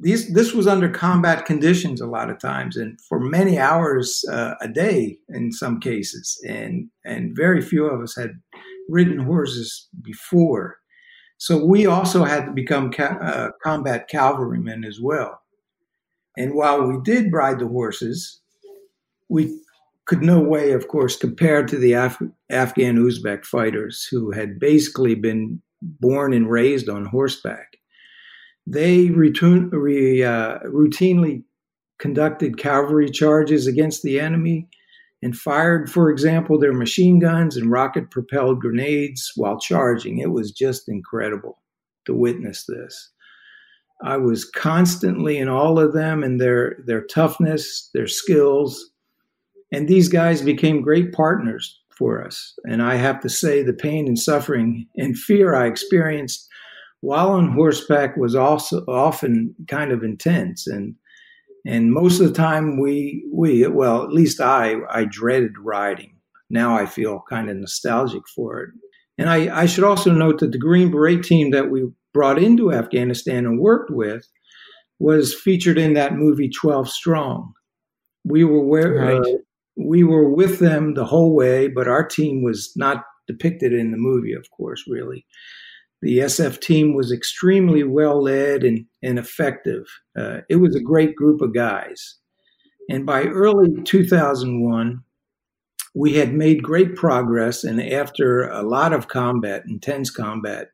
these, 0.00 0.32
this 0.32 0.54
was 0.54 0.66
under 0.66 0.88
combat 0.88 1.44
conditions 1.44 2.00
a 2.00 2.06
lot 2.06 2.30
of 2.30 2.38
times, 2.38 2.76
and 2.76 3.00
for 3.00 3.18
many 3.18 3.58
hours 3.58 4.24
uh, 4.30 4.54
a 4.60 4.68
day 4.68 5.18
in 5.28 5.52
some 5.52 5.80
cases. 5.80 6.40
And, 6.48 6.88
and 7.04 7.34
very 7.34 7.60
few 7.60 7.86
of 7.86 8.00
us 8.00 8.14
had 8.16 8.40
ridden 8.88 9.18
horses 9.18 9.88
before. 10.02 10.76
So 11.38 11.64
we 11.64 11.86
also 11.86 12.24
had 12.24 12.46
to 12.46 12.52
become 12.52 12.92
ca- 12.92 13.18
uh, 13.20 13.50
combat 13.62 14.08
cavalrymen 14.08 14.84
as 14.84 15.00
well. 15.00 15.40
And 16.36 16.54
while 16.54 16.82
we 16.82 16.98
did 17.02 17.32
ride 17.32 17.58
the 17.58 17.66
horses, 17.68 18.40
we 19.28 19.58
could 20.06 20.22
no 20.22 20.40
way, 20.40 20.72
of 20.72 20.88
course, 20.88 21.16
compare 21.16 21.66
to 21.66 21.76
the 21.76 21.92
Af- 21.92 22.22
Afghan 22.50 22.96
Uzbek 22.96 23.44
fighters 23.44 24.06
who 24.10 24.30
had 24.30 24.58
basically 24.58 25.14
been 25.14 25.60
born 25.82 26.32
and 26.32 26.50
raised 26.50 26.88
on 26.88 27.04
horseback. 27.04 27.67
They 28.70 29.08
re, 29.10 30.22
uh, 30.22 30.58
routinely 30.66 31.44
conducted 31.98 32.58
cavalry 32.58 33.08
charges 33.08 33.66
against 33.66 34.02
the 34.02 34.20
enemy 34.20 34.68
and 35.22 35.36
fired, 35.36 35.90
for 35.90 36.10
example, 36.10 36.58
their 36.58 36.74
machine 36.74 37.18
guns 37.18 37.56
and 37.56 37.70
rocket 37.70 38.10
propelled 38.10 38.60
grenades 38.60 39.32
while 39.36 39.58
charging. 39.58 40.18
It 40.18 40.30
was 40.30 40.52
just 40.52 40.88
incredible 40.88 41.58
to 42.04 42.14
witness 42.14 42.66
this. 42.68 43.10
I 44.04 44.16
was 44.18 44.44
constantly 44.44 45.38
in 45.38 45.48
all 45.48 45.80
of 45.80 45.92
them 45.92 46.22
and 46.22 46.40
their 46.40 46.76
their 46.86 47.04
toughness, 47.06 47.90
their 47.94 48.06
skills, 48.06 48.90
and 49.72 49.88
these 49.88 50.08
guys 50.08 50.42
became 50.42 50.82
great 50.82 51.12
partners 51.12 51.80
for 51.90 52.24
us. 52.24 52.54
And 52.64 52.80
I 52.80 52.94
have 52.94 53.20
to 53.22 53.28
say, 53.28 53.62
the 53.62 53.72
pain 53.72 54.06
and 54.06 54.18
suffering 54.18 54.86
and 54.96 55.18
fear 55.18 55.54
I 55.54 55.66
experienced 55.66 56.47
while 57.00 57.30
on 57.30 57.52
horseback 57.52 58.16
was 58.16 58.34
also 58.34 58.84
often 58.86 59.54
kind 59.68 59.92
of 59.92 60.02
intense 60.02 60.66
and 60.66 60.94
and 61.66 61.92
most 61.92 62.20
of 62.20 62.28
the 62.28 62.34
time 62.34 62.80
we 62.80 63.24
we 63.32 63.66
well 63.66 64.02
at 64.02 64.12
least 64.12 64.40
i 64.40 64.76
i 64.90 65.04
dreaded 65.04 65.52
riding. 65.58 66.14
Now 66.50 66.76
i 66.76 66.86
feel 66.86 67.22
kind 67.28 67.50
of 67.50 67.56
nostalgic 67.56 68.22
for 68.34 68.60
it. 68.60 68.70
And 69.18 69.28
i 69.28 69.62
i 69.62 69.66
should 69.66 69.84
also 69.84 70.12
note 70.12 70.40
that 70.40 70.52
the 70.52 70.58
green 70.58 70.90
beret 70.90 71.22
team 71.22 71.50
that 71.50 71.70
we 71.70 71.88
brought 72.14 72.42
into 72.42 72.72
afghanistan 72.72 73.44
and 73.44 73.60
worked 73.60 73.90
with 73.90 74.26
was 74.98 75.34
featured 75.34 75.78
in 75.78 75.92
that 75.94 76.14
movie 76.14 76.48
12 76.48 76.90
strong. 76.90 77.52
We 78.24 78.42
were 78.42 78.64
where 78.64 78.94
right. 78.94 79.20
uh, 79.20 79.38
we 79.76 80.02
were 80.02 80.28
with 80.28 80.58
them 80.58 80.94
the 80.94 81.06
whole 81.06 81.34
way 81.36 81.68
but 81.68 81.86
our 81.86 82.06
team 82.06 82.42
was 82.42 82.72
not 82.76 83.04
depicted 83.28 83.72
in 83.72 83.90
the 83.90 83.98
movie 83.98 84.32
of 84.32 84.50
course 84.50 84.82
really 84.88 85.24
the 86.00 86.18
SF 86.18 86.60
team 86.60 86.94
was 86.94 87.10
extremely 87.10 87.82
well 87.82 88.22
led 88.22 88.62
and, 88.62 88.84
and 89.02 89.18
effective. 89.18 89.86
Uh, 90.16 90.38
it 90.48 90.56
was 90.56 90.74
a 90.74 90.80
great 90.80 91.16
group 91.16 91.40
of 91.40 91.54
guys. 91.54 92.16
And 92.88 93.04
by 93.04 93.24
early 93.24 93.82
2001, 93.82 95.02
we 95.94 96.14
had 96.14 96.32
made 96.32 96.62
great 96.62 96.94
progress. 96.94 97.64
And 97.64 97.82
after 97.82 98.48
a 98.48 98.62
lot 98.62 98.92
of 98.92 99.08
combat, 99.08 99.64
intense 99.68 100.10
combat, 100.10 100.68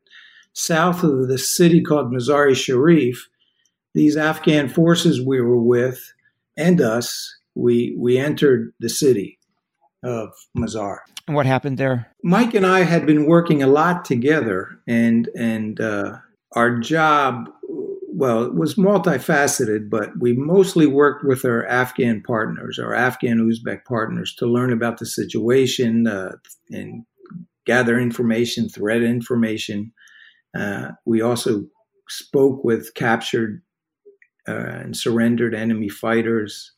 south 0.53 1.03
of 1.03 1.27
the 1.27 1.37
city 1.37 1.81
called 1.81 2.11
Mazar-i-Sharif, 2.11 3.27
these 3.93 4.15
Afghan 4.15 4.69
forces 4.69 5.25
we 5.25 5.41
were 5.41 5.61
with 5.61 6.13
and 6.55 6.79
us, 6.79 7.35
we, 7.55 7.95
we 7.97 8.17
entered 8.17 8.73
the 8.79 8.89
city 8.89 9.39
of 10.05 10.29
Mazar. 10.57 10.99
And 11.27 11.35
what 11.35 11.45
happened 11.45 11.77
there? 11.77 12.07
Mike 12.23 12.53
and 12.53 12.65
I 12.65 12.81
had 12.81 13.05
been 13.05 13.25
working 13.25 13.63
a 13.63 13.67
lot 13.67 14.05
together, 14.05 14.79
and 14.87 15.27
and 15.35 15.81
uh, 15.81 16.17
our 16.53 16.79
job, 16.79 17.49
well, 17.67 18.43
it 18.43 18.53
was 18.53 18.75
multifaceted, 18.75 19.89
but 19.89 20.11
we 20.19 20.33
mostly 20.33 20.85
worked 20.85 21.25
with 21.25 21.43
our 21.43 21.65
Afghan 21.65 22.21
partners, 22.21 22.79
our 22.79 22.93
Afghan 22.93 23.39
Uzbek 23.39 23.83
partners, 23.85 24.35
to 24.37 24.45
learn 24.45 24.71
about 24.71 24.99
the 24.99 25.05
situation 25.05 26.07
uh, 26.07 26.33
and 26.69 27.05
gather 27.65 27.99
information, 27.99 28.69
threat 28.69 29.01
information. 29.01 29.91
Uh, 30.57 30.91
we 31.05 31.21
also 31.21 31.65
spoke 32.07 32.63
with 32.63 32.93
captured 32.93 33.63
uh, 34.47 34.53
and 34.53 34.95
surrendered 34.95 35.55
enemy 35.55 35.89
fighters. 35.89 36.71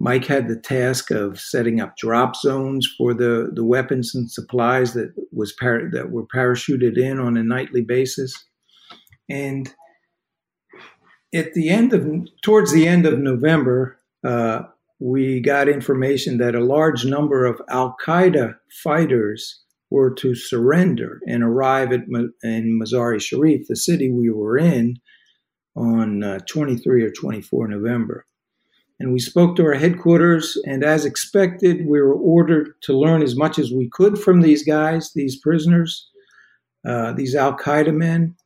Mike 0.00 0.26
had 0.26 0.48
the 0.48 0.56
task 0.56 1.10
of 1.10 1.40
setting 1.40 1.80
up 1.80 1.96
drop 1.96 2.36
zones 2.36 2.86
for 2.98 3.14
the, 3.14 3.50
the 3.54 3.64
weapons 3.64 4.14
and 4.14 4.30
supplies 4.30 4.92
that 4.94 5.14
was 5.32 5.52
par- 5.52 5.90
that 5.92 6.10
were 6.10 6.26
parachuted 6.26 6.98
in 6.98 7.18
on 7.18 7.36
a 7.36 7.42
nightly 7.42 7.82
basis. 7.82 8.34
And 9.28 9.72
at 11.34 11.54
the 11.54 11.70
end 11.70 11.92
of 11.92 12.06
towards 12.42 12.72
the 12.72 12.86
end 12.86 13.06
of 13.06 13.18
November, 13.18 13.98
uh, 14.26 14.62
we 15.00 15.40
got 15.40 15.68
information 15.68 16.38
that 16.38 16.54
a 16.54 16.64
large 16.64 17.04
number 17.04 17.44
of 17.44 17.60
Al 17.68 17.96
Qaeda 18.04 18.56
fighters 18.82 19.62
were 19.90 20.12
to 20.14 20.34
surrender 20.34 21.20
and 21.26 21.42
arrive 21.42 21.92
at 21.92 22.02
in 22.42 22.80
Mazar-i-Sharif, 22.80 23.68
the 23.68 23.76
city 23.76 24.10
we 24.10 24.30
were 24.30 24.58
in, 24.58 24.96
on 25.76 26.22
uh, 26.22 26.38
23 26.48 27.04
or 27.04 27.10
24 27.10 27.68
November. 27.68 28.26
And 29.00 29.12
we 29.12 29.18
spoke 29.18 29.56
to 29.56 29.64
our 29.64 29.74
headquarters, 29.74 30.56
and 30.66 30.84
as 30.84 31.04
expected, 31.04 31.86
we 31.86 32.00
were 32.00 32.14
ordered 32.14 32.80
to 32.82 32.96
learn 32.96 33.22
as 33.22 33.34
much 33.34 33.58
as 33.58 33.72
we 33.72 33.88
could 33.90 34.18
from 34.18 34.40
these 34.40 34.64
guys, 34.64 35.12
these 35.14 35.36
prisoners, 35.36 36.08
uh, 36.86 37.12
these 37.12 37.34
Al 37.34 37.56
Qaeda 37.56 37.92
men, 37.92 38.36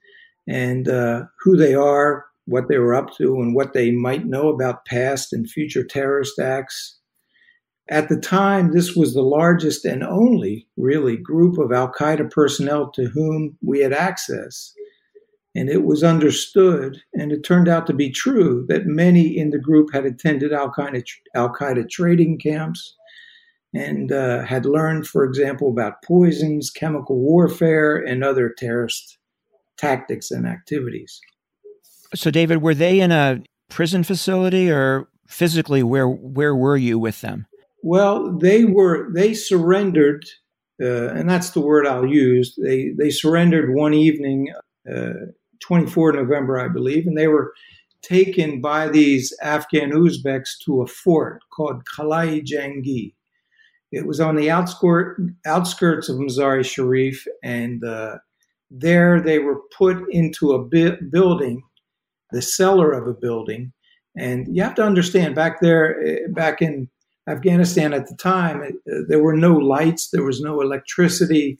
and 0.46 0.88
uh, 0.88 1.24
who 1.40 1.56
they 1.56 1.74
are, 1.74 2.24
what 2.46 2.68
they 2.68 2.78
were 2.78 2.94
up 2.94 3.14
to, 3.18 3.34
and 3.40 3.54
what 3.54 3.74
they 3.74 3.90
might 3.90 4.24
know 4.24 4.48
about 4.48 4.86
past 4.86 5.34
and 5.34 5.50
future 5.50 5.84
terrorist 5.84 6.38
acts. 6.38 6.98
At 7.90 8.08
the 8.08 8.18
time, 8.18 8.72
this 8.72 8.94
was 8.96 9.12
the 9.12 9.22
largest 9.22 9.84
and 9.84 10.02
only, 10.02 10.66
really, 10.76 11.16
group 11.16 11.58
of 11.58 11.72
Al 11.72 11.92
Qaeda 11.92 12.30
personnel 12.30 12.90
to 12.92 13.08
whom 13.08 13.58
we 13.62 13.80
had 13.80 13.92
access. 13.92 14.72
And 15.58 15.68
it 15.68 15.82
was 15.82 16.04
understood, 16.04 17.02
and 17.14 17.32
it 17.32 17.42
turned 17.42 17.66
out 17.66 17.88
to 17.88 17.92
be 17.92 18.10
true, 18.10 18.64
that 18.68 18.86
many 18.86 19.36
in 19.36 19.50
the 19.50 19.58
group 19.58 19.92
had 19.92 20.06
attended 20.06 20.52
Al 20.52 20.70
Qaeda, 20.70 21.02
Al 21.34 21.52
Qaeda 21.52 21.90
trading 21.90 22.38
camps 22.38 22.94
and 23.74 24.12
uh, 24.12 24.44
had 24.44 24.64
learned, 24.64 25.08
for 25.08 25.24
example, 25.24 25.68
about 25.68 26.04
poisons, 26.04 26.70
chemical 26.70 27.18
warfare, 27.18 27.96
and 27.96 28.22
other 28.22 28.54
terrorist 28.56 29.18
tactics 29.76 30.30
and 30.30 30.46
activities. 30.46 31.20
So, 32.14 32.30
David, 32.30 32.62
were 32.62 32.74
they 32.74 33.00
in 33.00 33.10
a 33.10 33.42
prison 33.68 34.04
facility 34.04 34.70
or 34.70 35.08
physically 35.26 35.82
where 35.82 36.08
where 36.08 36.54
were 36.54 36.76
you 36.76 37.00
with 37.00 37.20
them? 37.20 37.46
Well, 37.82 38.38
they 38.38 38.64
were 38.64 39.12
they 39.12 39.34
surrendered, 39.34 40.24
uh, 40.80 41.08
and 41.08 41.28
that's 41.28 41.50
the 41.50 41.60
word 41.60 41.84
I'll 41.84 42.06
use. 42.06 42.56
They 42.62 42.92
they 42.96 43.10
surrendered 43.10 43.74
one 43.74 43.92
evening 43.92 44.52
uh, 44.88 45.32
24 45.60 46.12
November, 46.12 46.58
I 46.58 46.68
believe, 46.68 47.06
and 47.06 47.16
they 47.16 47.28
were 47.28 47.52
taken 48.02 48.60
by 48.60 48.88
these 48.88 49.36
Afghan 49.42 49.90
Uzbeks 49.90 50.58
to 50.64 50.82
a 50.82 50.86
fort 50.86 51.42
called 51.50 51.84
Kalai 51.84 52.44
Jangi. 52.44 53.14
It 53.90 54.06
was 54.06 54.20
on 54.20 54.36
the 54.36 54.50
outskirt, 54.50 55.20
outskirts 55.46 56.08
of 56.08 56.18
Mazar-i-Sharif, 56.18 57.26
and 57.42 57.82
uh, 57.82 58.18
there 58.70 59.20
they 59.20 59.38
were 59.38 59.60
put 59.76 60.04
into 60.10 60.52
a 60.52 60.62
bi- 60.62 60.98
building, 61.10 61.62
the 62.30 62.42
cellar 62.42 62.92
of 62.92 63.06
a 63.08 63.14
building. 63.14 63.72
And 64.16 64.54
you 64.54 64.62
have 64.62 64.74
to 64.74 64.84
understand, 64.84 65.34
back 65.34 65.60
there, 65.60 66.04
eh, 66.04 66.18
back 66.30 66.60
in 66.60 66.88
Afghanistan 67.28 67.94
at 67.94 68.08
the 68.08 68.16
time, 68.16 68.60
uh, 68.62 69.00
there 69.08 69.22
were 69.22 69.36
no 69.36 69.54
lights, 69.54 70.10
there 70.10 70.24
was 70.24 70.40
no 70.40 70.60
electricity, 70.60 71.58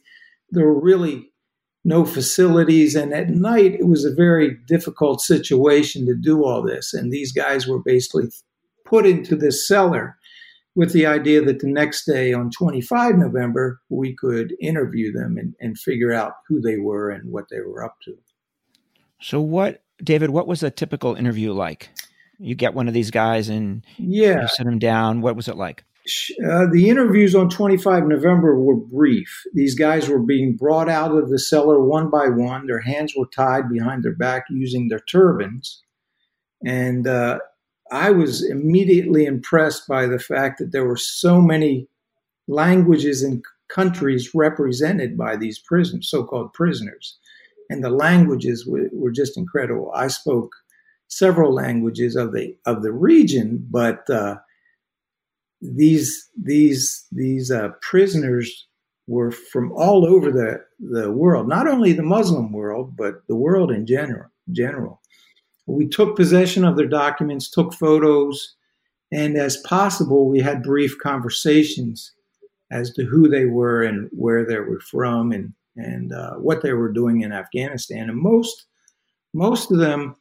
there 0.51 0.65
were 0.65 0.79
really 0.79 1.31
no 1.83 2.05
facilities. 2.05 2.95
And 2.95 3.13
at 3.13 3.29
night, 3.29 3.75
it 3.75 3.87
was 3.87 4.05
a 4.05 4.13
very 4.13 4.57
difficult 4.67 5.21
situation 5.21 6.05
to 6.05 6.15
do 6.15 6.43
all 6.43 6.61
this. 6.61 6.93
And 6.93 7.11
these 7.11 7.31
guys 7.31 7.67
were 7.67 7.79
basically 7.79 8.29
put 8.85 9.05
into 9.05 9.35
this 9.35 9.67
cellar 9.67 10.17
with 10.75 10.93
the 10.93 11.05
idea 11.05 11.41
that 11.41 11.59
the 11.59 11.67
next 11.67 12.05
day 12.05 12.33
on 12.33 12.51
25 12.51 13.17
November, 13.17 13.81
we 13.89 14.15
could 14.15 14.55
interview 14.59 15.11
them 15.11 15.37
and, 15.37 15.55
and 15.59 15.77
figure 15.77 16.13
out 16.13 16.33
who 16.47 16.61
they 16.61 16.77
were 16.77 17.09
and 17.09 17.31
what 17.31 17.45
they 17.49 17.59
were 17.59 17.83
up 17.83 17.97
to. 18.05 18.17
So, 19.21 19.41
what, 19.41 19.83
David, 20.01 20.29
what 20.29 20.47
was 20.47 20.63
a 20.63 20.71
typical 20.71 21.15
interview 21.15 21.51
like? 21.51 21.89
You 22.37 22.55
get 22.55 22.73
one 22.73 22.87
of 22.87 22.93
these 22.93 23.11
guys 23.11 23.49
and 23.49 23.85
yeah. 23.97 24.41
you 24.41 24.47
sit 24.47 24.65
them 24.65 24.79
down. 24.79 25.21
What 25.21 25.35
was 25.35 25.49
it 25.49 25.57
like? 25.57 25.83
Uh, 26.43 26.65
the 26.71 26.89
interviews 26.89 27.35
on 27.35 27.49
25 27.49 28.05
November 28.05 28.59
were 28.59 28.75
brief. 28.75 29.43
These 29.53 29.75
guys 29.75 30.07
were 30.07 30.19
being 30.19 30.55
brought 30.55 30.89
out 30.89 31.15
of 31.15 31.29
the 31.29 31.39
cellar 31.39 31.83
one 31.83 32.09
by 32.09 32.27
one. 32.27 32.67
Their 32.67 32.81
hands 32.81 33.13
were 33.15 33.27
tied 33.27 33.69
behind 33.69 34.03
their 34.03 34.15
back 34.15 34.45
using 34.49 34.87
their 34.87 35.01
turbans. 35.01 35.83
And 36.65 37.07
uh, 37.07 37.39
I 37.91 38.11
was 38.11 38.43
immediately 38.43 39.25
impressed 39.25 39.87
by 39.87 40.05
the 40.05 40.19
fact 40.19 40.59
that 40.59 40.71
there 40.71 40.85
were 40.85 40.97
so 40.97 41.41
many 41.41 41.87
languages 42.47 43.23
and 43.23 43.43
countries 43.69 44.31
represented 44.33 45.17
by 45.17 45.35
these 45.35 45.59
prisoners, 45.59 46.09
so-called 46.09 46.53
prisoners, 46.53 47.17
and 47.69 47.83
the 47.83 47.89
languages 47.89 48.65
were, 48.65 48.89
were, 48.91 49.11
just 49.11 49.37
incredible. 49.37 49.91
I 49.95 50.07
spoke 50.07 50.51
several 51.07 51.53
languages 51.53 52.15
of 52.15 52.33
the 52.33 52.55
of 52.65 52.81
the 52.81 52.91
region, 52.91 53.65
but 53.69 54.09
uh, 54.09 54.37
these 55.61 56.29
these 56.41 57.05
these 57.11 57.51
uh, 57.51 57.69
prisoners 57.81 58.67
were 59.07 59.31
from 59.31 59.71
all 59.73 60.05
over 60.05 60.31
the 60.31 60.63
the 60.79 61.11
world, 61.11 61.47
not 61.47 61.67
only 61.67 61.93
the 61.93 62.03
Muslim 62.03 62.51
world, 62.51 62.95
but 62.95 63.27
the 63.27 63.35
world 63.35 63.71
in 63.71 63.85
general. 63.85 64.29
General, 64.51 64.99
we 65.67 65.87
took 65.87 66.15
possession 66.15 66.65
of 66.65 66.75
their 66.75 66.87
documents, 66.87 67.49
took 67.49 67.73
photos, 67.73 68.55
and 69.11 69.37
as 69.37 69.57
possible, 69.57 70.27
we 70.27 70.39
had 70.39 70.63
brief 70.63 70.97
conversations 70.97 72.13
as 72.71 72.91
to 72.93 73.03
who 73.05 73.27
they 73.27 73.45
were 73.45 73.83
and 73.83 74.09
where 74.11 74.45
they 74.45 74.57
were 74.59 74.79
from 74.79 75.31
and 75.31 75.53
and 75.75 76.13
uh, 76.13 76.35
what 76.35 76.61
they 76.61 76.73
were 76.73 76.91
doing 76.91 77.21
in 77.21 77.31
Afghanistan. 77.31 78.09
And 78.09 78.17
most 78.17 78.65
most 79.33 79.71
of 79.71 79.77
them 79.77 80.15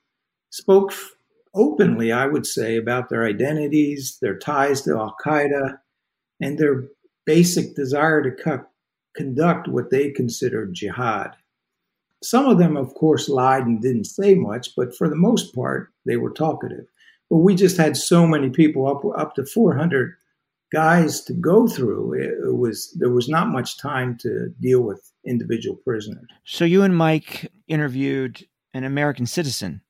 spoke 0.50 0.92
openly, 1.54 2.12
I 2.12 2.26
would 2.26 2.46
say, 2.46 2.76
about 2.76 3.08
their 3.08 3.24
identities, 3.24 4.18
their 4.20 4.38
ties 4.38 4.82
to 4.82 4.96
Al 4.96 5.16
Qaeda, 5.24 5.78
and 6.40 6.58
their 6.58 6.88
basic 7.26 7.74
desire 7.74 8.22
to 8.22 8.30
co- 8.30 8.66
conduct 9.16 9.68
what 9.68 9.90
they 9.90 10.10
considered 10.10 10.74
jihad. 10.74 11.32
Some 12.22 12.46
of 12.46 12.58
them, 12.58 12.76
of 12.76 12.94
course, 12.94 13.28
lied 13.28 13.66
and 13.66 13.80
didn't 13.80 14.04
say 14.04 14.34
much, 14.34 14.74
but 14.76 14.96
for 14.96 15.08
the 15.08 15.16
most 15.16 15.54
part, 15.54 15.92
they 16.04 16.16
were 16.16 16.30
talkative. 16.30 16.86
But 17.30 17.38
we 17.38 17.54
just 17.54 17.76
had 17.76 17.96
so 17.96 18.26
many 18.26 18.50
people, 18.50 18.86
up 18.88 19.04
up 19.18 19.34
to 19.34 19.44
400 19.44 20.14
guys 20.72 21.20
to 21.22 21.32
go 21.32 21.66
through. 21.66 22.14
It 22.14 22.56
was 22.56 22.90
there 22.98 23.10
was 23.10 23.28
not 23.28 23.48
much 23.48 23.78
time 23.78 24.16
to 24.22 24.48
deal 24.60 24.80
with 24.80 25.12
individual 25.26 25.76
prisoners. 25.76 26.26
So 26.44 26.64
you 26.64 26.82
and 26.82 26.96
Mike 26.96 27.50
interviewed 27.66 28.46
an 28.74 28.84
American 28.84 29.26
citizen 29.26 29.82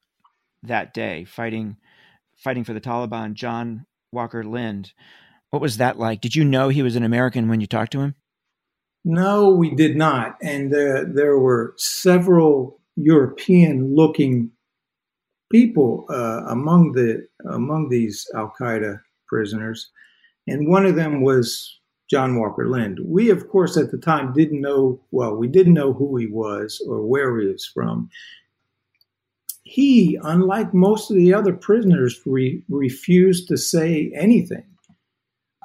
that 0.62 0.95
day, 0.95 1.25
fighting 1.25 1.77
fighting 2.37 2.65
for 2.65 2.73
the 2.73 2.81
Taliban, 2.81 3.35
John 3.35 3.87
Walker 4.12 4.45
Lindh. 4.45 4.93
What 5.50 5.62
was 5.62 5.79
that 5.79 5.99
like? 5.99 6.21
Did 6.21 6.37
you 6.37 6.45
know 6.45 6.69
he 6.69 6.83
was 6.83 6.97
an 6.97 7.03
American 7.03 7.49
when 7.49 7.61
you 7.61 7.67
talked 7.67 7.93
to 7.93 8.00
him? 8.00 8.15
No, 9.05 9.50
we 9.50 9.75
did 9.75 9.97
not. 9.97 10.37
And 10.43 10.73
uh, 10.73 11.05
there 11.12 11.38
were 11.38 11.75
several 11.77 12.81
European 12.97 13.95
looking 13.95 14.50
people 15.50 16.05
uh, 16.11 16.43
among 16.49 16.93
the 16.93 17.27
among 17.50 17.88
these 17.88 18.27
Al 18.35 18.53
Qaeda 18.61 19.00
prisoners, 19.27 19.90
and 20.47 20.68
one 20.68 20.85
of 20.85 20.97
them 20.97 21.23
was 21.23 21.79
John 22.11 22.38
Walker 22.38 22.68
Lindh. 22.68 22.99
We, 23.05 23.31
of 23.31 23.49
course, 23.49 23.77
at 23.77 23.90
the 23.90 23.99
time 23.99 24.33
didn't 24.33 24.61
know. 24.61 25.01
Well, 25.11 25.37
we 25.37 25.49
didn't 25.49 25.75
know 25.75 25.92
who 25.92 26.16
he 26.16 26.27
was 26.27 26.85
or 26.87 27.07
where 27.07 27.38
he 27.38 27.47
was 27.47 27.66
from. 27.66 28.11
He, 29.68 30.18
unlike 30.22 30.72
most 30.72 31.11
of 31.11 31.16
the 31.16 31.35
other 31.35 31.52
prisoners, 31.52 32.20
re- 32.24 32.62
refused 32.68 33.48
to 33.48 33.57
say 33.57 34.11
anything. 34.14 34.64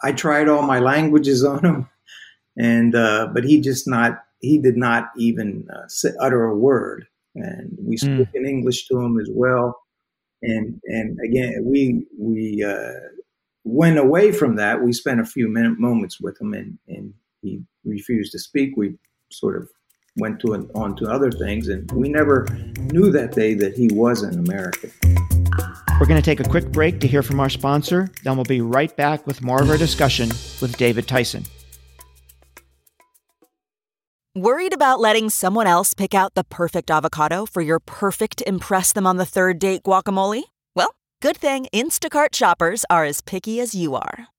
I 0.03 0.11
tried 0.11 0.49
all 0.49 0.63
my 0.63 0.79
languages 0.79 1.43
on 1.43 1.63
him 1.63 1.89
and 2.57 2.95
uh, 2.95 3.27
but 3.33 3.43
he 3.43 3.59
just 3.59 3.87
not 3.87 4.23
he 4.39 4.57
did 4.57 4.77
not 4.77 5.09
even 5.17 5.67
uh, 5.73 5.87
say, 5.87 6.09
utter 6.19 6.43
a 6.43 6.55
word, 6.55 7.07
and 7.35 7.77
we 7.79 7.97
hmm. 7.97 8.15
spoke 8.15 8.27
mm. 8.27 8.35
in 8.35 8.45
English 8.45 8.87
to 8.87 8.99
him 8.99 9.19
as 9.19 9.29
well, 9.31 9.79
and 10.41 10.79
and 10.85 11.17
again 11.23 11.63
we 11.63 12.05
we 12.17 12.63
uh, 12.63 12.99
went 13.63 13.97
away 13.97 14.31
from 14.31 14.55
that. 14.57 14.83
We 14.83 14.93
spent 14.93 15.21
a 15.21 15.25
few 15.25 15.47
minute 15.47 15.79
moments 15.79 16.19
with 16.19 16.39
him, 16.39 16.53
and 16.53 16.77
and 16.87 17.13
he 17.41 17.61
refused 17.83 18.31
to 18.33 18.39
speak. 18.39 18.77
We 18.77 18.95
sort 19.31 19.55
of 19.61 19.69
went 20.17 20.39
to 20.41 20.53
an, 20.53 20.69
on 20.75 20.95
to 20.97 21.09
other 21.09 21.31
things, 21.31 21.67
and 21.69 21.91
we 21.91 22.09
never 22.09 22.45
knew 22.91 23.11
that 23.11 23.31
day 23.31 23.53
that 23.55 23.75
he 23.75 23.87
was 23.91 24.21
an 24.21 24.37
American. 24.39 24.91
We're 25.99 26.07
going 26.07 26.21
to 26.21 26.25
take 26.25 26.39
a 26.39 26.49
quick 26.49 26.71
break 26.71 26.99
to 27.01 27.07
hear 27.07 27.23
from 27.23 27.39
our 27.39 27.49
sponsor. 27.49 28.09
Then 28.23 28.35
we'll 28.35 28.45
be 28.45 28.61
right 28.61 28.95
back 28.95 29.25
with 29.25 29.41
more 29.41 29.61
of 29.61 29.69
our 29.69 29.77
discussion 29.77 30.29
with 30.61 30.75
David 30.77 31.07
Tyson. 31.07 31.45
Worried 34.35 34.73
about 34.73 34.99
letting 34.99 35.29
someone 35.29 35.67
else 35.67 35.93
pick 35.93 36.15
out 36.15 36.33
the 36.33 36.43
perfect 36.43 36.89
avocado 36.89 37.45
for 37.45 37.61
your 37.61 37.79
perfect 37.79 38.41
Impress 38.47 38.91
Them 38.91 39.05
on 39.05 39.17
the 39.17 39.27
Third 39.27 39.59
Date 39.59 39.83
guacamole? 39.83 40.43
Well, 40.75 40.95
good 41.21 41.37
thing 41.37 41.67
Instacart 41.71 42.33
shoppers 42.33 42.83
are 42.89 43.05
as 43.05 43.21
picky 43.21 43.59
as 43.59 43.75
you 43.75 43.93
are. 43.93 44.32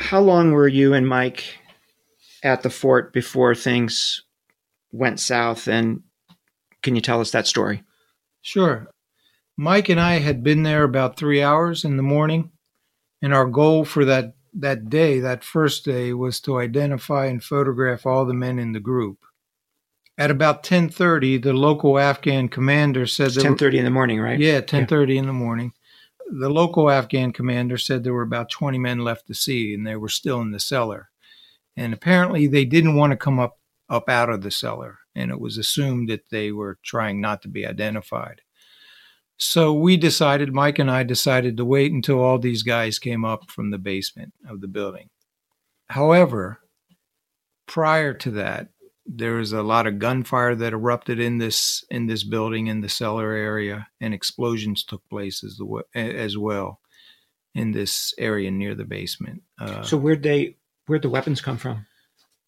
how 0.00 0.20
long 0.20 0.52
were 0.52 0.66
you 0.66 0.94
and 0.94 1.06
Mike 1.06 1.44
at 2.42 2.62
the 2.62 2.70
fort 2.70 3.12
before 3.12 3.54
things 3.54 4.22
went 4.92 5.20
south? 5.20 5.68
And 5.68 6.02
can 6.82 6.94
you 6.94 7.02
tell 7.02 7.20
us 7.20 7.30
that 7.32 7.46
story? 7.46 7.84
Sure. 8.40 8.88
Mike 9.56 9.90
and 9.90 10.00
I 10.00 10.20
had 10.20 10.42
been 10.42 10.62
there 10.62 10.84
about 10.84 11.16
three 11.16 11.42
hours 11.42 11.84
in 11.84 11.98
the 11.98 12.02
morning, 12.02 12.50
and 13.20 13.34
our 13.34 13.44
goal 13.44 13.84
for 13.84 14.06
that 14.06 14.34
that 14.54 14.88
day, 14.88 15.20
that 15.20 15.44
first 15.44 15.84
day, 15.84 16.12
was 16.14 16.40
to 16.40 16.58
identify 16.58 17.26
and 17.26 17.44
photograph 17.44 18.06
all 18.06 18.24
the 18.24 18.34
men 18.34 18.58
in 18.58 18.72
the 18.72 18.80
group. 18.80 19.18
At 20.16 20.30
about 20.30 20.64
10:30, 20.64 21.42
the 21.42 21.52
local 21.52 21.98
Afghan 21.98 22.48
commander 22.48 23.06
said 23.06 23.32
10:30 23.32 23.78
in 23.78 23.84
the 23.84 23.90
morning, 23.90 24.18
right? 24.18 24.40
Yeah, 24.40 24.62
10:30 24.62 25.14
yeah. 25.14 25.20
in 25.20 25.26
the 25.26 25.32
morning. 25.34 25.72
The 26.32 26.48
local 26.48 26.90
Afghan 26.90 27.32
commander 27.32 27.76
said 27.76 28.04
there 28.04 28.12
were 28.12 28.22
about 28.22 28.50
20 28.50 28.78
men 28.78 29.00
left 29.00 29.26
to 29.26 29.34
see 29.34 29.74
and 29.74 29.86
they 29.86 29.96
were 29.96 30.08
still 30.08 30.40
in 30.40 30.52
the 30.52 30.60
cellar. 30.60 31.10
And 31.76 31.92
apparently 31.92 32.46
they 32.46 32.64
didn't 32.64 32.96
want 32.96 33.10
to 33.12 33.16
come 33.16 33.38
up 33.38 33.58
up 33.88 34.08
out 34.08 34.30
of 34.30 34.42
the 34.42 34.52
cellar 34.52 35.00
and 35.16 35.32
it 35.32 35.40
was 35.40 35.58
assumed 35.58 36.08
that 36.08 36.30
they 36.30 36.52
were 36.52 36.78
trying 36.84 37.20
not 37.20 37.42
to 37.42 37.48
be 37.48 37.66
identified. 37.66 38.42
So 39.36 39.72
we 39.72 39.96
decided, 39.96 40.52
Mike 40.52 40.78
and 40.78 40.90
I 40.90 41.02
decided 41.02 41.56
to 41.56 41.64
wait 41.64 41.92
until 41.92 42.20
all 42.20 42.38
these 42.38 42.62
guys 42.62 42.98
came 42.98 43.24
up 43.24 43.50
from 43.50 43.70
the 43.70 43.78
basement 43.78 44.34
of 44.48 44.60
the 44.60 44.68
building. 44.68 45.08
However, 45.88 46.60
prior 47.66 48.12
to 48.14 48.30
that, 48.32 48.68
there 49.06 49.34
was 49.34 49.52
a 49.52 49.62
lot 49.62 49.86
of 49.86 49.98
gunfire 49.98 50.54
that 50.54 50.72
erupted 50.72 51.18
in 51.18 51.38
this 51.38 51.84
in 51.90 52.06
this 52.06 52.24
building 52.24 52.66
in 52.66 52.80
the 52.80 52.88
cellar 52.88 53.32
area, 53.32 53.88
and 54.00 54.14
explosions 54.14 54.84
took 54.84 55.06
place 55.08 55.42
as 55.42 55.56
the 55.56 55.82
as 55.94 56.36
well 56.36 56.80
in 57.54 57.72
this 57.72 58.14
area 58.18 58.50
near 58.50 58.74
the 58.74 58.84
basement. 58.84 59.42
Uh, 59.58 59.82
so 59.82 59.96
where'd 59.96 60.22
they 60.22 60.56
where'd 60.86 61.02
the 61.02 61.08
weapons 61.08 61.40
come 61.40 61.56
from? 61.56 61.86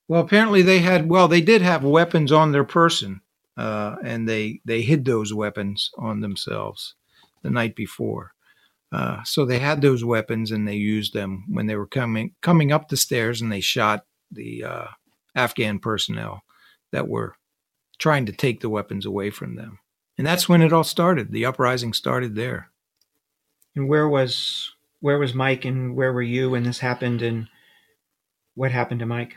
Well, 0.08 0.20
apparently 0.20 0.62
they 0.62 0.80
had 0.80 1.08
well 1.08 1.28
they 1.28 1.40
did 1.40 1.62
have 1.62 1.82
weapons 1.84 2.32
on 2.32 2.52
their 2.52 2.64
person 2.64 3.22
uh, 3.56 3.96
and 4.04 4.28
they 4.28 4.60
they 4.64 4.82
hid 4.82 5.04
those 5.04 5.32
weapons 5.34 5.90
on 5.98 6.20
themselves 6.20 6.94
the 7.42 7.50
night 7.50 7.74
before. 7.74 8.32
Uh, 8.90 9.22
so 9.24 9.44
they 9.44 9.58
had 9.58 9.80
those 9.80 10.04
weapons 10.04 10.50
and 10.50 10.68
they 10.68 10.74
used 10.74 11.14
them 11.14 11.44
when 11.48 11.66
they 11.66 11.76
were 11.76 11.86
coming 11.86 12.34
coming 12.42 12.72
up 12.72 12.88
the 12.88 12.96
stairs 12.96 13.40
and 13.40 13.50
they 13.50 13.60
shot 13.60 14.04
the 14.30 14.64
uh, 14.64 14.86
Afghan 15.34 15.78
personnel 15.78 16.42
that 16.92 17.08
were 17.08 17.36
trying 17.98 18.26
to 18.26 18.32
take 18.32 18.60
the 18.60 18.68
weapons 18.68 19.06
away 19.06 19.30
from 19.30 19.56
them. 19.56 19.78
And 20.18 20.26
that's 20.26 20.48
when 20.48 20.62
it 20.62 20.72
all 20.72 20.84
started. 20.84 21.32
The 21.32 21.46
uprising 21.46 21.92
started 21.92 22.34
there. 22.34 22.70
And 23.74 23.88
where 23.88 24.08
was 24.08 24.72
where 25.00 25.18
was 25.18 25.34
Mike 25.34 25.64
and 25.64 25.96
where 25.96 26.12
were 26.12 26.22
you 26.22 26.50
when 26.50 26.62
this 26.62 26.78
happened 26.78 27.22
and 27.22 27.48
what 28.54 28.70
happened 28.70 29.00
to 29.00 29.06
Mike? 29.06 29.36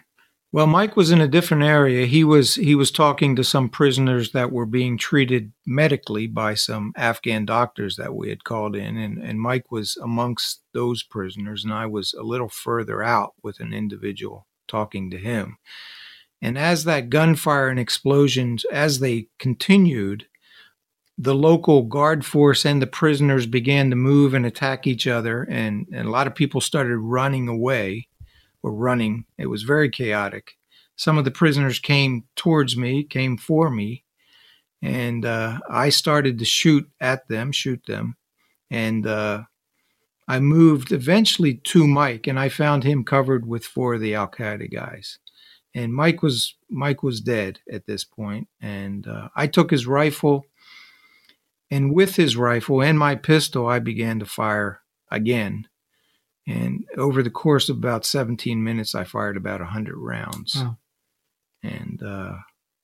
Well, 0.52 0.68
Mike 0.68 0.96
was 0.96 1.12
in 1.12 1.20
a 1.20 1.28
different 1.28 1.64
area. 1.64 2.06
He 2.06 2.24
was 2.24 2.56
he 2.56 2.76
was 2.76 2.92
talking 2.92 3.36
to 3.36 3.44
some 3.44 3.68
prisoners 3.68 4.32
that 4.32 4.52
were 4.52 4.66
being 4.66 4.98
treated 4.98 5.52
medically 5.66 6.28
by 6.28 6.54
some 6.54 6.94
Afghan 6.96 7.46
doctors 7.46 7.98
that 7.98 8.16
we 8.16 8.30
had 8.30 8.44
called 8.44 8.76
in, 8.76 8.96
and, 8.96 9.18
and 9.18 9.42
Mike 9.42 9.70
was 9.70 9.98
amongst 9.98 10.62
those 10.74 11.04
prisoners, 11.04 11.66
and 11.66 11.74
I 11.74 11.88
was 11.88 12.14
a 12.14 12.24
little 12.24 12.48
further 12.48 13.04
out 13.04 13.34
with 13.44 13.60
an 13.60 13.74
individual 13.74 14.48
talking 14.68 15.12
to 15.12 15.18
him. 15.18 15.58
And 16.42 16.58
as 16.58 16.84
that 16.84 17.10
gunfire 17.10 17.70
and 17.70 17.80
explosions, 17.80 18.66
as 18.66 19.00
they 19.00 19.28
continued, 19.40 20.28
the 21.18 21.36
local 21.36 21.84
guard 21.84 22.26
force 22.26 22.66
and 22.66 22.82
the 22.82 22.88
prisoners 22.88 23.46
began 23.46 23.90
to 23.90 23.96
move 23.96 24.34
and 24.34 24.46
attack 24.46 24.86
each 24.86 25.08
other, 25.08 25.44
and, 25.44 25.88
and 25.94 26.08
a 26.08 26.12
lot 26.12 26.28
of 26.28 26.36
people 26.36 26.60
started 26.62 26.98
running 26.98 27.48
away 27.48 28.08
or 28.62 28.74
running. 28.74 29.26
It 29.38 29.48
was 29.48 29.64
very 29.64 29.90
chaotic. 29.90 30.58
Some 30.98 31.18
of 31.18 31.26
the 31.26 31.32
prisoners 31.32 31.80
came 31.80 32.26
towards 32.36 32.76
me, 32.76 33.04
came 33.04 33.38
for 33.38 33.70
me, 33.70 34.04
and 34.82 35.26
uh, 35.26 35.60
I 35.70 35.90
started 35.90 36.40
to 36.40 36.46
shoot 36.46 36.90
at 37.00 37.28
them, 37.28 37.52
shoot 37.52 37.86
them, 37.86 38.18
and 38.70 39.08
uh, 39.08 39.44
I 40.28 40.40
moved 40.40 40.92
eventually 40.92 41.56
to 41.56 41.88
Mike, 41.88 42.26
and 42.28 42.40
I 42.40 42.50
found 42.50 42.84
him 42.84 43.04
covered 43.04 43.46
with 43.46 43.66
four 43.66 43.94
of 43.96 44.02
the 44.02 44.16
Al 44.16 44.28
Qaeda 44.28 44.72
guys. 44.72 45.20
And 45.76 45.94
Mike 45.94 46.24
was 46.24 46.56
Mike 46.70 47.04
was 47.04 47.20
dead 47.22 47.60
at 47.72 47.86
this 47.86 48.04
point, 48.04 48.48
and 48.62 49.06
uh, 49.08 49.30
I 49.36 49.48
took 49.48 49.72
his 49.72 49.86
rifle, 49.86 50.46
and 51.70 51.94
with 51.94 52.16
his 52.16 52.38
rifle 52.38 52.82
and 52.82 52.98
my 52.98 53.16
pistol, 53.16 53.68
I 53.68 53.80
began 53.80 54.20
to 54.20 54.26
fire 54.26 54.82
again. 55.12 55.68
And 56.48 56.86
over 56.98 57.24
the 57.24 57.32
course 57.32 57.70
of 57.70 57.78
about 57.78 58.06
17 58.06 58.64
minutes, 58.64 58.94
I 58.96 59.04
fired 59.04 59.36
about 59.36 59.62
100 59.62 59.96
rounds, 59.98 60.56
Wow. 60.56 60.78
and 61.64 62.02
uh, 62.04 62.36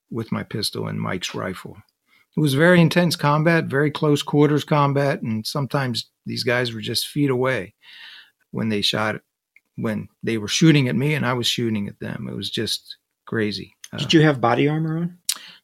with 0.09 0.31
my 0.31 0.43
pistol 0.43 0.87
and 0.87 0.99
Mike's 0.99 1.33
rifle. 1.35 1.77
It 2.35 2.39
was 2.39 2.53
very 2.53 2.79
intense 2.79 3.15
combat, 3.15 3.65
very 3.65 3.91
close 3.91 4.23
quarters 4.23 4.63
combat, 4.63 5.21
and 5.21 5.45
sometimes 5.45 6.09
these 6.25 6.43
guys 6.43 6.73
were 6.73 6.81
just 6.81 7.07
feet 7.07 7.29
away 7.29 7.73
when 8.51 8.69
they 8.69 8.81
shot, 8.81 9.17
when 9.75 10.07
they 10.23 10.37
were 10.37 10.47
shooting 10.47 10.87
at 10.87 10.95
me 10.95 11.13
and 11.13 11.25
I 11.25 11.33
was 11.33 11.47
shooting 11.47 11.87
at 11.87 11.99
them. 11.99 12.27
It 12.29 12.35
was 12.35 12.49
just 12.49 12.97
crazy. 13.25 13.75
Did 13.97 14.13
you 14.13 14.21
have 14.21 14.39
body 14.39 14.69
armor 14.69 14.97
on? 14.97 15.17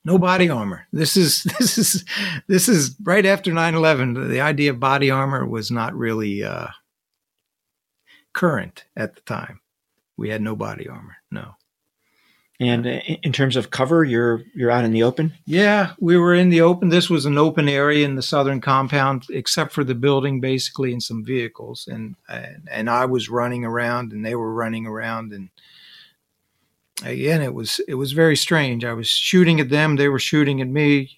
no 0.07 0.17
body 0.17 0.49
armor. 0.49 0.87
This 0.91 1.17
is 1.17 1.43
this 1.59 1.77
is 1.77 2.05
this 2.47 2.69
is 2.69 2.95
right 3.03 3.25
after 3.25 3.51
9/11. 3.51 4.29
The 4.29 4.41
idea 4.41 4.71
of 4.71 4.79
body 4.79 5.11
armor 5.11 5.45
was 5.45 5.69
not 5.69 5.93
really 5.93 6.43
uh, 6.43 6.67
current 8.33 8.85
at 8.95 9.15
the 9.15 9.21
time. 9.21 9.59
We 10.15 10.29
had 10.29 10.41
no 10.41 10.55
body 10.55 10.87
armor. 10.87 11.17
No. 11.29 11.55
And 12.59 12.87
in 12.87 13.17
in 13.21 13.33
terms 13.33 13.55
of 13.55 13.69
cover, 13.69 14.03
you're 14.03 14.41
you're 14.55 14.71
out 14.71 14.83
in 14.83 14.91
the 14.91 15.03
open. 15.03 15.33
Yeah, 15.45 15.91
we 15.99 16.17
were 16.17 16.33
in 16.33 16.49
the 16.49 16.61
open. 16.61 16.89
This 16.89 17.07
was 17.07 17.25
an 17.25 17.37
open 17.37 17.69
area 17.69 18.03
in 18.03 18.15
the 18.15 18.23
southern 18.23 18.61
compound, 18.61 19.27
except 19.29 19.73
for 19.73 19.83
the 19.83 19.93
building, 19.93 20.41
basically, 20.41 20.91
and 20.91 21.03
some 21.03 21.23
vehicles. 21.23 21.87
And 21.87 22.15
and, 22.27 22.67
and 22.71 22.89
I 22.89 23.05
was 23.05 23.29
running 23.29 23.63
around, 23.63 24.11
and 24.11 24.25
they 24.25 24.33
were 24.33 24.51
running 24.51 24.87
around, 24.87 25.33
and 25.33 25.49
again, 27.03 27.43
it 27.43 27.53
was 27.53 27.79
it 27.87 27.95
was 27.95 28.13
very 28.13 28.35
strange. 28.35 28.83
I 28.83 28.93
was 28.93 29.07
shooting 29.07 29.59
at 29.59 29.69
them; 29.69 29.95
they 29.95 30.09
were 30.09 30.19
shooting 30.19 30.59
at 30.59 30.67
me. 30.67 31.15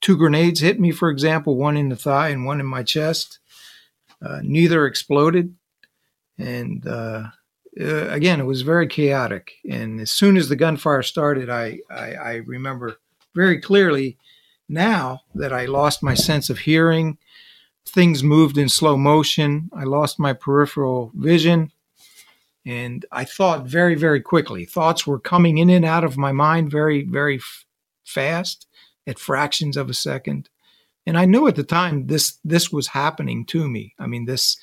Two 0.00 0.16
grenades 0.16 0.60
hit 0.60 0.80
me, 0.80 0.90
for 0.92 1.10
example, 1.10 1.56
one 1.56 1.76
in 1.76 1.90
the 1.90 1.96
thigh 1.96 2.28
and 2.28 2.46
one 2.46 2.60
in 2.60 2.66
my 2.66 2.82
chest. 2.82 3.40
Uh, 4.22 4.40
neither 4.42 4.86
exploded, 4.86 5.54
and 6.38 6.86
uh, 6.86 7.24
uh, 7.80 8.08
again, 8.08 8.40
it 8.40 8.44
was 8.44 8.62
very 8.62 8.86
chaotic. 8.86 9.54
And 9.68 10.00
as 10.00 10.10
soon 10.10 10.36
as 10.36 10.48
the 10.48 10.56
gunfire 10.56 11.02
started, 11.02 11.48
I, 11.48 11.80
I, 11.90 12.14
I 12.14 12.34
remember 12.46 12.98
very 13.34 13.60
clearly 13.60 14.18
now 14.68 15.20
that 15.34 15.52
I 15.52 15.66
lost 15.66 16.02
my 16.02 16.14
sense 16.14 16.50
of 16.50 16.60
hearing. 16.60 17.18
Things 17.86 18.22
moved 18.22 18.58
in 18.58 18.68
slow 18.68 18.96
motion. 18.96 19.70
I 19.72 19.84
lost 19.84 20.18
my 20.18 20.32
peripheral 20.32 21.12
vision. 21.14 21.72
And 22.66 23.06
I 23.10 23.24
thought 23.24 23.66
very, 23.66 23.94
very 23.94 24.20
quickly. 24.20 24.64
Thoughts 24.66 25.06
were 25.06 25.18
coming 25.18 25.58
in 25.58 25.70
and 25.70 25.84
out 25.84 26.04
of 26.04 26.18
my 26.18 26.32
mind 26.32 26.70
very, 26.70 27.02
very 27.04 27.36
f- 27.36 27.64
fast 28.04 28.66
at 29.06 29.18
fractions 29.18 29.76
of 29.76 29.88
a 29.88 29.94
second. 29.94 30.50
And 31.06 31.16
I 31.16 31.24
knew 31.24 31.48
at 31.48 31.56
the 31.56 31.62
time 31.62 32.08
this 32.08 32.38
this 32.44 32.70
was 32.70 32.88
happening 32.88 33.46
to 33.46 33.66
me. 33.66 33.94
I 33.98 34.06
mean, 34.06 34.26
this 34.26 34.58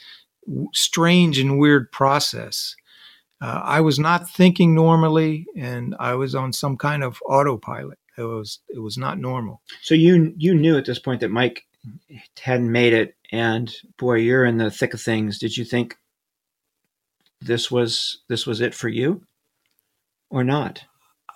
w- 0.48 0.70
strange 0.74 1.40
and 1.40 1.58
weird 1.58 1.92
process. 1.92 2.76
Uh, 3.46 3.62
I 3.64 3.82
was 3.82 4.00
not 4.00 4.28
thinking 4.28 4.74
normally, 4.74 5.46
and 5.56 5.96
I 6.00 6.16
was 6.16 6.34
on 6.34 6.52
some 6.52 6.78
kind 6.78 7.04
of 7.04 7.20
autopilot. 7.28 8.00
It 8.18 8.24
was 8.24 8.60
it 8.70 8.80
was 8.80 8.98
not 8.98 9.20
normal. 9.20 9.62
So 9.84 9.94
you 9.94 10.34
you 10.36 10.56
knew 10.56 10.78
at 10.78 10.86
this 10.86 10.98
point 10.98 11.22
that 11.22 11.30
Mike 11.30 11.64
hadn't 12.42 12.72
made 12.72 12.94
it, 12.94 13.16
and 13.32 13.72
boy, 13.98 14.16
you're 14.16 14.46
in 14.46 14.58
the 14.58 14.72
thick 14.72 14.96
of 14.96 15.02
things. 15.02 15.38
Did 15.38 15.56
you 15.56 15.64
think 15.64 15.96
this 17.40 17.70
was 17.70 18.24
this 18.30 18.48
was 18.48 18.62
it 18.62 18.74
for 18.74 18.90
you, 18.90 19.22
or 20.32 20.44
not? 20.44 20.84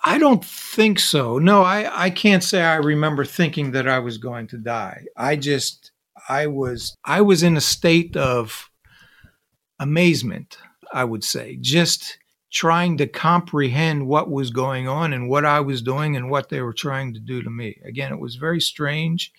I 0.04 0.18
don't 0.18 0.44
think 0.44 0.98
so. 0.98 1.38
No, 1.38 1.62
I, 1.62 2.06
I 2.06 2.10
can't 2.10 2.42
say 2.42 2.62
I 2.62 2.76
remember 2.76 3.24
thinking 3.24 3.70
that 3.72 3.86
I 3.86 4.00
was 4.00 4.18
going 4.18 4.48
to 4.48 4.58
die. 4.58 5.04
I 5.16 5.36
just 5.36 5.92
I 6.28 6.48
was 6.48 6.96
I 7.04 7.20
was 7.20 7.44
in 7.44 7.56
a 7.56 7.60
state 7.60 8.16
of 8.16 8.68
amazement, 9.78 10.58
I 10.92 11.04
would 11.04 11.24
say, 11.24 11.56
just 11.60 12.18
trying 12.50 12.96
to 12.96 13.06
comprehend 13.06 14.06
what 14.06 14.30
was 14.30 14.50
going 14.50 14.88
on 14.88 15.12
and 15.12 15.28
what 15.28 15.44
I 15.44 15.60
was 15.60 15.82
doing 15.82 16.16
and 16.16 16.30
what 16.30 16.48
they 16.48 16.60
were 16.60 16.72
trying 16.72 17.14
to 17.14 17.20
do 17.20 17.42
to 17.42 17.50
me. 17.50 17.80
Again, 17.84 18.12
it 18.12 18.18
was 18.18 18.36
very 18.36 18.60
strange. 18.60 19.32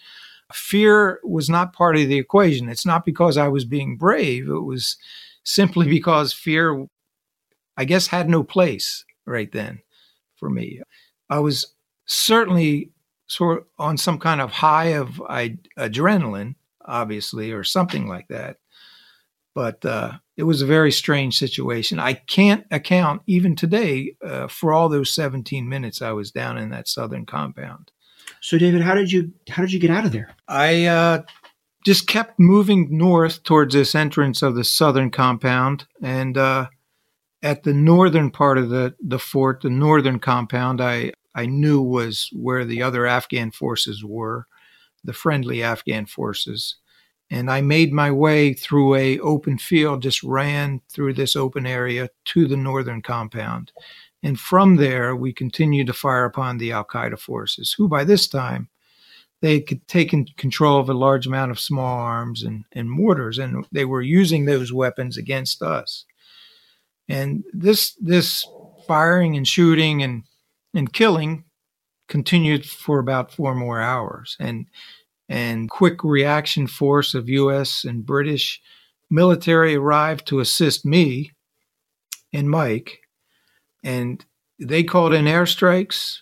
Fear 0.53 1.19
was 1.23 1.49
not 1.49 1.73
part 1.73 1.97
of 1.97 2.07
the 2.07 2.17
equation. 2.17 2.69
It's 2.69 2.85
not 2.85 3.05
because 3.05 3.37
I 3.37 3.47
was 3.49 3.65
being 3.65 3.97
brave. 3.97 4.47
It 4.47 4.63
was 4.63 4.97
simply 5.43 5.87
because 5.87 6.33
fear, 6.33 6.87
I 7.77 7.85
guess, 7.85 8.07
had 8.07 8.29
no 8.29 8.43
place 8.43 9.05
right 9.25 9.51
then 9.51 9.81
for 10.35 10.49
me. 10.49 10.81
I 11.29 11.39
was 11.39 11.73
certainly 12.05 12.91
sort 13.27 13.59
of 13.59 13.65
on 13.79 13.97
some 13.97 14.19
kind 14.19 14.41
of 14.41 14.51
high 14.51 14.93
of 14.93 15.21
I, 15.21 15.57
adrenaline, 15.77 16.55
obviously, 16.85 17.51
or 17.51 17.63
something 17.63 18.07
like 18.07 18.27
that. 18.27 18.57
But 19.53 19.85
uh, 19.85 20.13
it 20.41 20.45
was 20.45 20.63
a 20.63 20.65
very 20.65 20.91
strange 20.91 21.37
situation. 21.37 21.99
I 21.99 22.13
can't 22.13 22.65
account 22.71 23.21
even 23.27 23.55
today 23.55 24.15
uh, 24.25 24.47
for 24.47 24.73
all 24.73 24.89
those 24.89 25.13
17 25.13 25.69
minutes 25.69 26.01
I 26.01 26.13
was 26.13 26.31
down 26.31 26.57
in 26.57 26.71
that 26.71 26.87
southern 26.87 27.27
compound. 27.27 27.91
So, 28.41 28.57
David, 28.57 28.81
how 28.81 28.95
did 28.95 29.11
you 29.11 29.33
how 29.51 29.61
did 29.61 29.71
you 29.71 29.79
get 29.79 29.91
out 29.91 30.03
of 30.03 30.11
there? 30.11 30.35
I 30.47 30.85
uh, 30.85 31.21
just 31.85 32.07
kept 32.07 32.39
moving 32.39 32.87
north 32.89 33.43
towards 33.43 33.75
this 33.75 33.93
entrance 33.93 34.41
of 34.41 34.55
the 34.55 34.63
southern 34.63 35.11
compound, 35.11 35.85
and 36.01 36.35
uh, 36.35 36.69
at 37.43 37.61
the 37.61 37.73
northern 37.75 38.31
part 38.31 38.57
of 38.57 38.69
the 38.69 38.95
the 38.99 39.19
fort, 39.19 39.61
the 39.61 39.69
northern 39.69 40.17
compound, 40.17 40.81
I 40.81 41.11
I 41.35 41.45
knew 41.45 41.83
was 41.83 42.29
where 42.33 42.65
the 42.65 42.81
other 42.81 43.05
Afghan 43.05 43.51
forces 43.51 44.03
were, 44.03 44.47
the 45.03 45.13
friendly 45.13 45.61
Afghan 45.61 46.07
forces, 46.07 46.77
and 47.31 47.49
I 47.49 47.61
made 47.61 47.93
my 47.93 48.11
way 48.11 48.53
through 48.53 48.95
a 48.95 49.17
open 49.19 49.57
field, 49.57 50.03
just 50.03 50.21
ran 50.21 50.81
through 50.89 51.13
this 51.13 51.35
open 51.35 51.65
area 51.65 52.09
to 52.25 52.45
the 52.45 52.57
northern 52.57 53.01
compound. 53.01 53.71
And 54.21 54.37
from 54.37 54.75
there, 54.75 55.15
we 55.15 55.31
continued 55.31 55.87
to 55.87 55.93
fire 55.93 56.25
upon 56.25 56.57
the 56.57 56.73
Al 56.73 56.83
Qaeda 56.83 57.17
forces, 57.17 57.73
who 57.75 57.87
by 57.87 58.03
this 58.03 58.27
time 58.27 58.69
they 59.41 59.65
had 59.67 59.87
taken 59.87 60.27
control 60.37 60.79
of 60.79 60.89
a 60.89 60.93
large 60.93 61.25
amount 61.25 61.51
of 61.51 61.59
small 61.59 61.97
arms 61.97 62.43
and, 62.43 62.65
and 62.73 62.91
mortars, 62.91 63.39
and 63.39 63.65
they 63.71 63.85
were 63.85 64.01
using 64.01 64.45
those 64.45 64.73
weapons 64.73 65.17
against 65.17 65.61
us. 65.61 66.05
And 67.07 67.43
this 67.53 67.95
this 67.95 68.45
firing 68.87 69.37
and 69.37 69.47
shooting 69.47 70.03
and 70.03 70.23
and 70.73 70.91
killing 70.91 71.45
continued 72.07 72.65
for 72.65 72.99
about 72.99 73.33
four 73.33 73.55
more 73.55 73.79
hours. 73.79 74.35
And 74.39 74.67
and 75.31 75.69
quick 75.69 76.03
reaction 76.03 76.67
force 76.67 77.13
of 77.13 77.29
U.S. 77.29 77.85
and 77.85 78.05
British 78.05 78.61
military 79.09 79.75
arrived 79.75 80.27
to 80.27 80.41
assist 80.41 80.85
me 80.85 81.31
and 82.33 82.49
Mike, 82.49 82.99
and 83.81 84.25
they 84.59 84.83
called 84.83 85.13
in 85.13 85.25
airstrikes, 85.25 86.17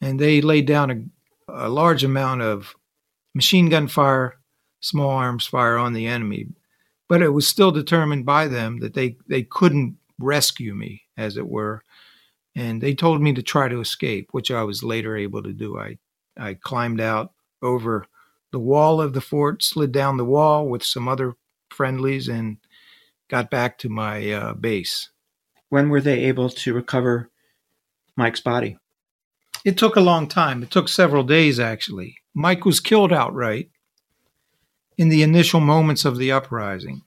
and 0.00 0.18
they 0.18 0.40
laid 0.40 0.66
down 0.66 0.90
a, 0.90 1.66
a 1.66 1.68
large 1.68 2.04
amount 2.04 2.40
of 2.40 2.74
machine 3.34 3.68
gun 3.68 3.86
fire, 3.86 4.38
small 4.80 5.10
arms 5.10 5.46
fire 5.46 5.76
on 5.76 5.92
the 5.92 6.06
enemy. 6.06 6.46
but 7.10 7.20
it 7.20 7.28
was 7.28 7.46
still 7.46 7.70
determined 7.70 8.24
by 8.24 8.48
them 8.48 8.80
that 8.80 8.94
they, 8.94 9.14
they 9.28 9.42
couldn't 9.42 9.94
rescue 10.18 10.74
me, 10.74 11.02
as 11.18 11.36
it 11.36 11.46
were. 11.46 11.82
And 12.56 12.80
they 12.80 12.94
told 12.94 13.20
me 13.20 13.34
to 13.34 13.42
try 13.42 13.68
to 13.68 13.80
escape, 13.80 14.28
which 14.30 14.50
I 14.50 14.62
was 14.62 14.82
later 14.82 15.18
able 15.18 15.42
to 15.42 15.52
do. 15.52 15.78
I, 15.78 15.98
I 16.38 16.54
climbed 16.54 17.02
out 17.02 17.32
over 17.60 18.06
the 18.52 18.60
wall 18.60 19.00
of 19.00 19.12
the 19.12 19.20
fort, 19.20 19.62
slid 19.62 19.90
down 19.90 20.16
the 20.16 20.24
wall 20.24 20.68
with 20.68 20.84
some 20.84 21.08
other 21.08 21.34
friendlies, 21.70 22.28
and 22.28 22.58
got 23.28 23.50
back 23.50 23.78
to 23.78 23.88
my 23.88 24.30
uh, 24.30 24.54
base. 24.54 25.10
When 25.70 25.88
were 25.88 26.00
they 26.00 26.24
able 26.24 26.50
to 26.50 26.74
recover 26.74 27.30
Mike's 28.14 28.40
body? 28.40 28.78
It 29.64 29.78
took 29.78 29.96
a 29.96 30.00
long 30.00 30.28
time. 30.28 30.62
It 30.62 30.70
took 30.70 30.88
several 30.88 31.24
days, 31.24 31.58
actually. 31.58 32.18
Mike 32.34 32.64
was 32.64 32.80
killed 32.80 33.12
outright 33.12 33.70
in 34.98 35.08
the 35.08 35.22
initial 35.22 35.60
moments 35.60 36.04
of 36.04 36.18
the 36.18 36.32
uprising. 36.32 37.02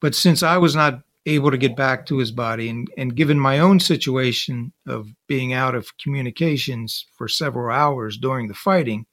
But 0.00 0.14
since 0.14 0.42
I 0.42 0.56
was 0.58 0.74
not 0.74 1.02
able 1.26 1.50
to 1.50 1.58
get 1.58 1.76
back 1.76 2.06
to 2.06 2.18
his 2.18 2.30
body, 2.30 2.68
and, 2.68 2.88
and 2.96 3.16
given 3.16 3.38
my 3.38 3.58
own 3.58 3.80
situation 3.80 4.72
of 4.86 5.08
being 5.26 5.52
out 5.52 5.74
of 5.74 5.96
communications 5.98 7.06
for 7.16 7.28
several 7.28 7.74
hours 7.74 8.16
during 8.16 8.48
the 8.48 8.54
fighting, 8.54 9.06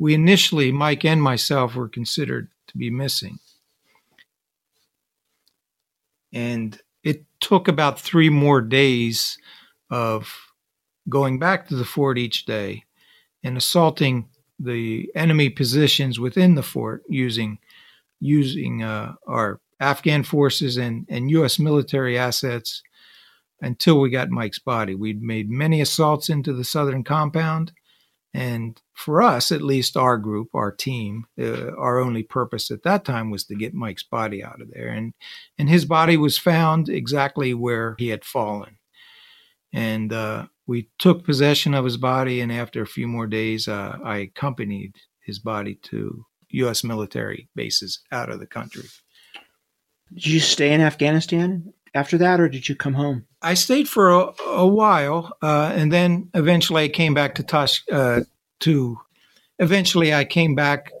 we 0.00 0.14
initially, 0.14 0.72
Mike 0.72 1.04
and 1.04 1.22
myself, 1.22 1.76
were 1.76 1.88
considered 1.88 2.48
to 2.68 2.78
be 2.78 2.90
missing. 2.90 3.38
And 6.32 6.80
it 7.04 7.24
took 7.40 7.68
about 7.68 8.00
three 8.00 8.30
more 8.30 8.62
days 8.62 9.36
of 9.90 10.34
going 11.08 11.38
back 11.38 11.68
to 11.68 11.76
the 11.76 11.84
fort 11.84 12.16
each 12.16 12.46
day 12.46 12.84
and 13.44 13.58
assaulting 13.58 14.28
the 14.58 15.10
enemy 15.14 15.50
positions 15.50 16.18
within 16.18 16.54
the 16.54 16.62
fort 16.62 17.02
using 17.08 17.58
using 18.20 18.82
uh, 18.82 19.14
our 19.26 19.60
Afghan 19.80 20.22
forces 20.22 20.76
and, 20.78 21.06
and 21.10 21.30
U.S. 21.30 21.58
military 21.58 22.18
assets 22.18 22.82
until 23.60 24.00
we 24.00 24.08
got 24.08 24.30
Mike's 24.30 24.58
body. 24.58 24.94
We'd 24.94 25.22
made 25.22 25.50
many 25.50 25.80
assaults 25.80 26.28
into 26.28 26.52
the 26.52 26.64
southern 26.64 27.02
compound, 27.04 27.72
and 28.32 28.80
for 28.92 29.22
us, 29.22 29.50
at 29.50 29.62
least 29.62 29.96
our 29.96 30.16
group, 30.16 30.48
our 30.54 30.70
team, 30.70 31.26
uh, 31.40 31.74
our 31.76 31.98
only 31.98 32.22
purpose 32.22 32.70
at 32.70 32.84
that 32.84 33.04
time 33.04 33.30
was 33.30 33.44
to 33.44 33.56
get 33.56 33.74
Mike's 33.74 34.04
body 34.04 34.42
out 34.44 34.60
of 34.60 34.70
there, 34.70 34.88
and 34.88 35.14
and 35.58 35.68
his 35.68 35.84
body 35.84 36.16
was 36.16 36.38
found 36.38 36.88
exactly 36.88 37.54
where 37.54 37.96
he 37.98 38.08
had 38.08 38.24
fallen, 38.24 38.78
and 39.72 40.12
uh, 40.12 40.46
we 40.66 40.88
took 40.98 41.24
possession 41.24 41.74
of 41.74 41.84
his 41.84 41.96
body, 41.96 42.40
and 42.40 42.52
after 42.52 42.82
a 42.82 42.86
few 42.86 43.08
more 43.08 43.26
days, 43.26 43.66
uh, 43.66 43.98
I 44.04 44.18
accompanied 44.18 44.94
his 45.24 45.40
body 45.40 45.74
to 45.82 46.24
U.S. 46.50 46.84
military 46.84 47.48
bases 47.54 48.00
out 48.12 48.30
of 48.30 48.38
the 48.38 48.46
country. 48.46 48.84
Did 50.12 50.26
you 50.26 50.40
stay 50.40 50.72
in 50.72 50.80
Afghanistan 50.80 51.72
after 51.94 52.18
that, 52.18 52.40
or 52.40 52.48
did 52.48 52.68
you 52.68 52.74
come 52.74 52.94
home? 52.94 53.26
I 53.42 53.54
stayed 53.54 53.88
for 53.88 54.10
a, 54.10 54.32
a 54.46 54.66
while, 54.66 55.36
uh, 55.42 55.72
and 55.74 55.92
then 55.92 56.28
eventually 56.34 56.84
I 56.84 56.88
came 56.88 57.14
back 57.14 57.34
to 57.36 57.42
Tosh. 57.42 57.82
Uh, 57.90 58.22
to 58.60 58.98
eventually, 59.58 60.12
I 60.12 60.24
came 60.24 60.54
back 60.54 60.92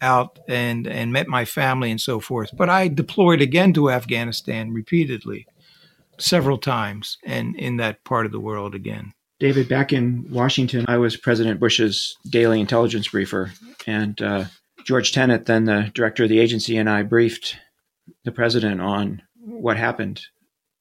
out 0.00 0.38
and 0.48 0.86
and 0.86 1.12
met 1.12 1.26
my 1.26 1.44
family 1.44 1.90
and 1.90 2.00
so 2.00 2.20
forth. 2.20 2.50
But 2.56 2.70
I 2.70 2.88
deployed 2.88 3.40
again 3.40 3.72
to 3.74 3.90
Afghanistan 3.90 4.72
repeatedly, 4.72 5.46
several 6.18 6.58
times, 6.58 7.18
and 7.24 7.56
in 7.56 7.76
that 7.78 8.04
part 8.04 8.26
of 8.26 8.32
the 8.32 8.40
world 8.40 8.74
again. 8.74 9.12
David, 9.40 9.68
back 9.68 9.92
in 9.92 10.26
Washington, 10.30 10.84
I 10.88 10.98
was 10.98 11.16
President 11.16 11.60
Bush's 11.60 12.16
daily 12.28 12.60
intelligence 12.60 13.08
briefer. 13.08 13.52
And 13.86 14.20
uh, 14.20 14.46
George 14.84 15.12
Tenet, 15.12 15.46
then 15.46 15.64
the 15.64 15.92
director 15.94 16.24
of 16.24 16.28
the 16.28 16.40
agency, 16.40 16.76
and 16.76 16.90
I 16.90 17.04
briefed 17.04 17.56
the 18.24 18.32
president 18.32 18.80
on 18.80 19.22
what 19.40 19.76
happened 19.76 20.22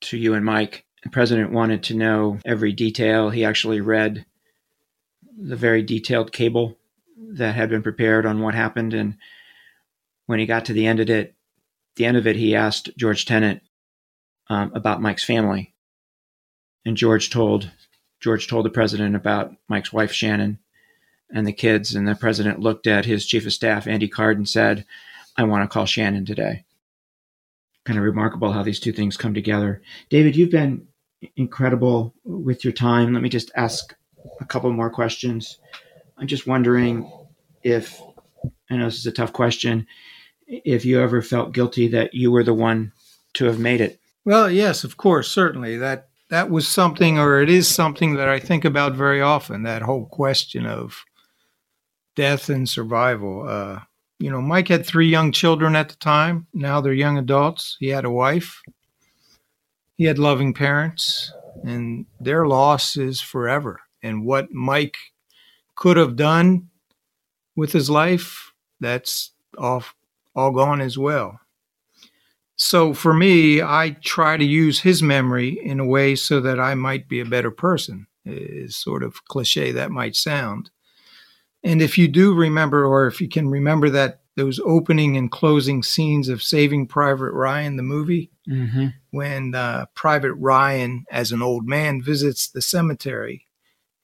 to 0.02 0.18
you 0.18 0.34
and 0.34 0.46
Mike. 0.46 0.86
The 1.04 1.10
president 1.10 1.52
wanted 1.52 1.84
to 1.84 1.96
know 1.96 2.40
every 2.46 2.74
detail. 2.74 3.30
He 3.30 3.46
actually 3.46 3.82
read 3.82 4.26
the 5.38 5.56
very 5.56 5.84
detailed 5.84 6.32
cable 6.32 6.78
that 7.34 7.56
had 7.56 7.70
been 7.70 7.84
prepared 7.84 8.26
on 8.26 8.42
what 8.42 8.56
happened. 8.56 8.94
And 8.94 9.18
when 10.26 10.40
he 10.40 10.46
got 10.46 10.66
to 10.66 10.74
the 10.74 10.88
end 10.88 11.00
of 11.00 11.10
it, 11.10 11.36
the 11.96 12.06
end 12.06 12.18
of 12.18 12.28
it, 12.28 12.36
he 12.36 12.56
asked 12.56 12.90
George 12.98 13.26
Tenet 13.26 13.62
um, 14.50 14.72
about 14.74 15.02
Mike's 15.02 15.24
family. 15.24 15.74
And 16.86 16.98
George 16.98 17.30
told 17.30 17.72
George 18.20 18.48
told 18.48 18.66
the 18.66 18.72
president 18.72 19.16
about 19.16 19.54
Mike's 19.68 19.94
wife, 19.94 20.12
Shannon, 20.12 20.60
and 21.30 21.46
the 21.46 21.54
kids. 21.54 21.94
And 21.94 22.08
the 22.08 22.16
president 22.16 22.60
looked 22.60 22.88
at 22.88 23.06
his 23.06 23.26
chief 23.26 23.46
of 23.46 23.54
staff, 23.54 23.88
Andy 23.88 24.08
Card, 24.08 24.38
and 24.38 24.50
said, 24.50 24.86
I 25.36 25.44
want 25.44 25.64
to 25.64 25.72
call 25.72 25.86
Shannon 25.86 26.26
today. 26.26 26.64
Kind 27.88 27.98
of 27.98 28.04
remarkable 28.04 28.52
how 28.52 28.64
these 28.64 28.82
two 28.82 28.92
things 28.92 29.16
come 29.16 29.34
together. 29.34 29.82
David, 30.10 30.36
you've 30.36 30.52
been 30.52 30.88
incredible 31.38 32.14
with 32.26 32.66
your 32.66 32.74
time. 32.74 33.14
Let 33.14 33.24
me 33.24 33.30
just 33.30 33.50
ask 33.56 33.96
a 34.42 34.46
couple 34.46 34.70
more 34.74 34.90
questions. 34.90 35.58
I'm 36.18 36.28
just 36.28 36.46
wondering 36.46 37.10
if, 37.64 38.02
I 38.70 38.76
know 38.76 38.84
this 38.86 38.98
is 38.98 39.06
a 39.06 39.12
tough 39.14 39.32
question, 39.32 39.88
if 40.48 40.84
you 40.84 41.00
ever 41.00 41.22
felt 41.22 41.54
guilty 41.54 41.88
that 41.88 42.14
you 42.14 42.30
were 42.30 42.44
the 42.44 42.54
one 42.54 42.92
to 43.36 43.46
have 43.46 43.58
made 43.58 43.80
it. 43.80 44.02
Well, 44.26 44.52
yes, 44.52 44.84
of 44.84 44.98
course, 44.98 45.30
certainly. 45.32 45.78
That 45.78 46.10
that 46.30 46.50
was 46.50 46.68
something, 46.68 47.18
or 47.18 47.42
it 47.42 47.50
is 47.50 47.70
something 47.70 48.16
that 48.16 48.28
I 48.28 48.38
think 48.38 48.66
about 48.66 48.96
very 48.96 49.22
often. 49.22 49.64
That 49.64 49.84
whole 49.84 50.08
question 50.08 50.66
of 50.66 51.06
death 52.18 52.50
and 52.50 52.68
survival. 52.68 53.48
Uh, 53.48 53.80
you 54.20 54.32
know, 54.32 54.42
Mike 54.42 54.68
had 54.68 54.86
three 54.86 55.10
young 55.10 55.32
children 55.32 55.76
at 55.76 55.90
the 55.90 55.96
time. 55.96 56.48
Now 56.54 56.82
they're 56.82 56.94
young 56.94 57.18
adults. 57.18 57.78
He 57.80 57.90
had 57.90 58.06
a 58.06 58.10
wife. 58.10 58.62
He 59.98 60.06
had 60.06 60.20
loving 60.20 60.54
parents, 60.54 61.34
and 61.64 62.06
their 62.20 62.48
loss 62.48 62.98
is 62.98 63.20
forever. 63.20 63.80
And 64.04 64.26
what 64.26 64.52
Mike 64.52 64.98
could 65.76 65.98
have 65.98 66.16
done 66.16 66.70
with 67.56 67.72
his 67.72 67.90
life, 67.90 68.54
that's 68.80 69.32
all, 69.58 69.84
all 70.36 70.52
gone 70.52 70.82
as 70.82 70.98
well. 70.98 71.40
So 72.56 72.94
for 72.94 73.14
me, 73.14 73.62
I 73.62 73.98
try 74.04 74.38
to 74.38 74.46
use 74.46 74.80
his 74.80 75.04
memory 75.04 75.60
in 75.64 75.80
a 75.80 75.86
way 75.86 76.16
so 76.16 76.40
that 76.42 76.60
I 76.60 76.74
might 76.76 77.08
be 77.08 77.20
a 77.20 77.26
better 77.26 77.52
person, 77.52 78.08
as 78.26 78.76
sort 78.76 79.04
of 79.04 79.26
cliche 79.26 79.72
that 79.72 79.92
might 79.92 80.16
sound. 80.16 80.72
And 81.68 81.82
if 81.82 81.98
you 81.98 82.08
do 82.08 82.34
remember, 82.34 82.86
or 82.86 83.08
if 83.08 83.20
you 83.20 83.28
can 83.28 83.50
remember 83.50 83.90
that 83.90 84.22
those 84.38 84.62
opening 84.64 85.18
and 85.18 85.30
closing 85.30 85.84
scenes 85.84 86.30
of 86.30 86.42
Saving 86.42 86.88
Private 86.88 87.32
Ryan, 87.32 87.76
the 87.76 87.84
movie, 87.84 88.32
mm-hmm. 88.48 88.88
when 89.12 89.54
uh, 89.54 89.88
Private 89.94 90.36
Ryan, 90.36 91.04
as 91.12 91.34
an 91.34 91.42
old 91.42 91.68
man, 91.68 92.02
visits 92.02 92.48
the 92.48 92.62
cemetery 92.62 93.48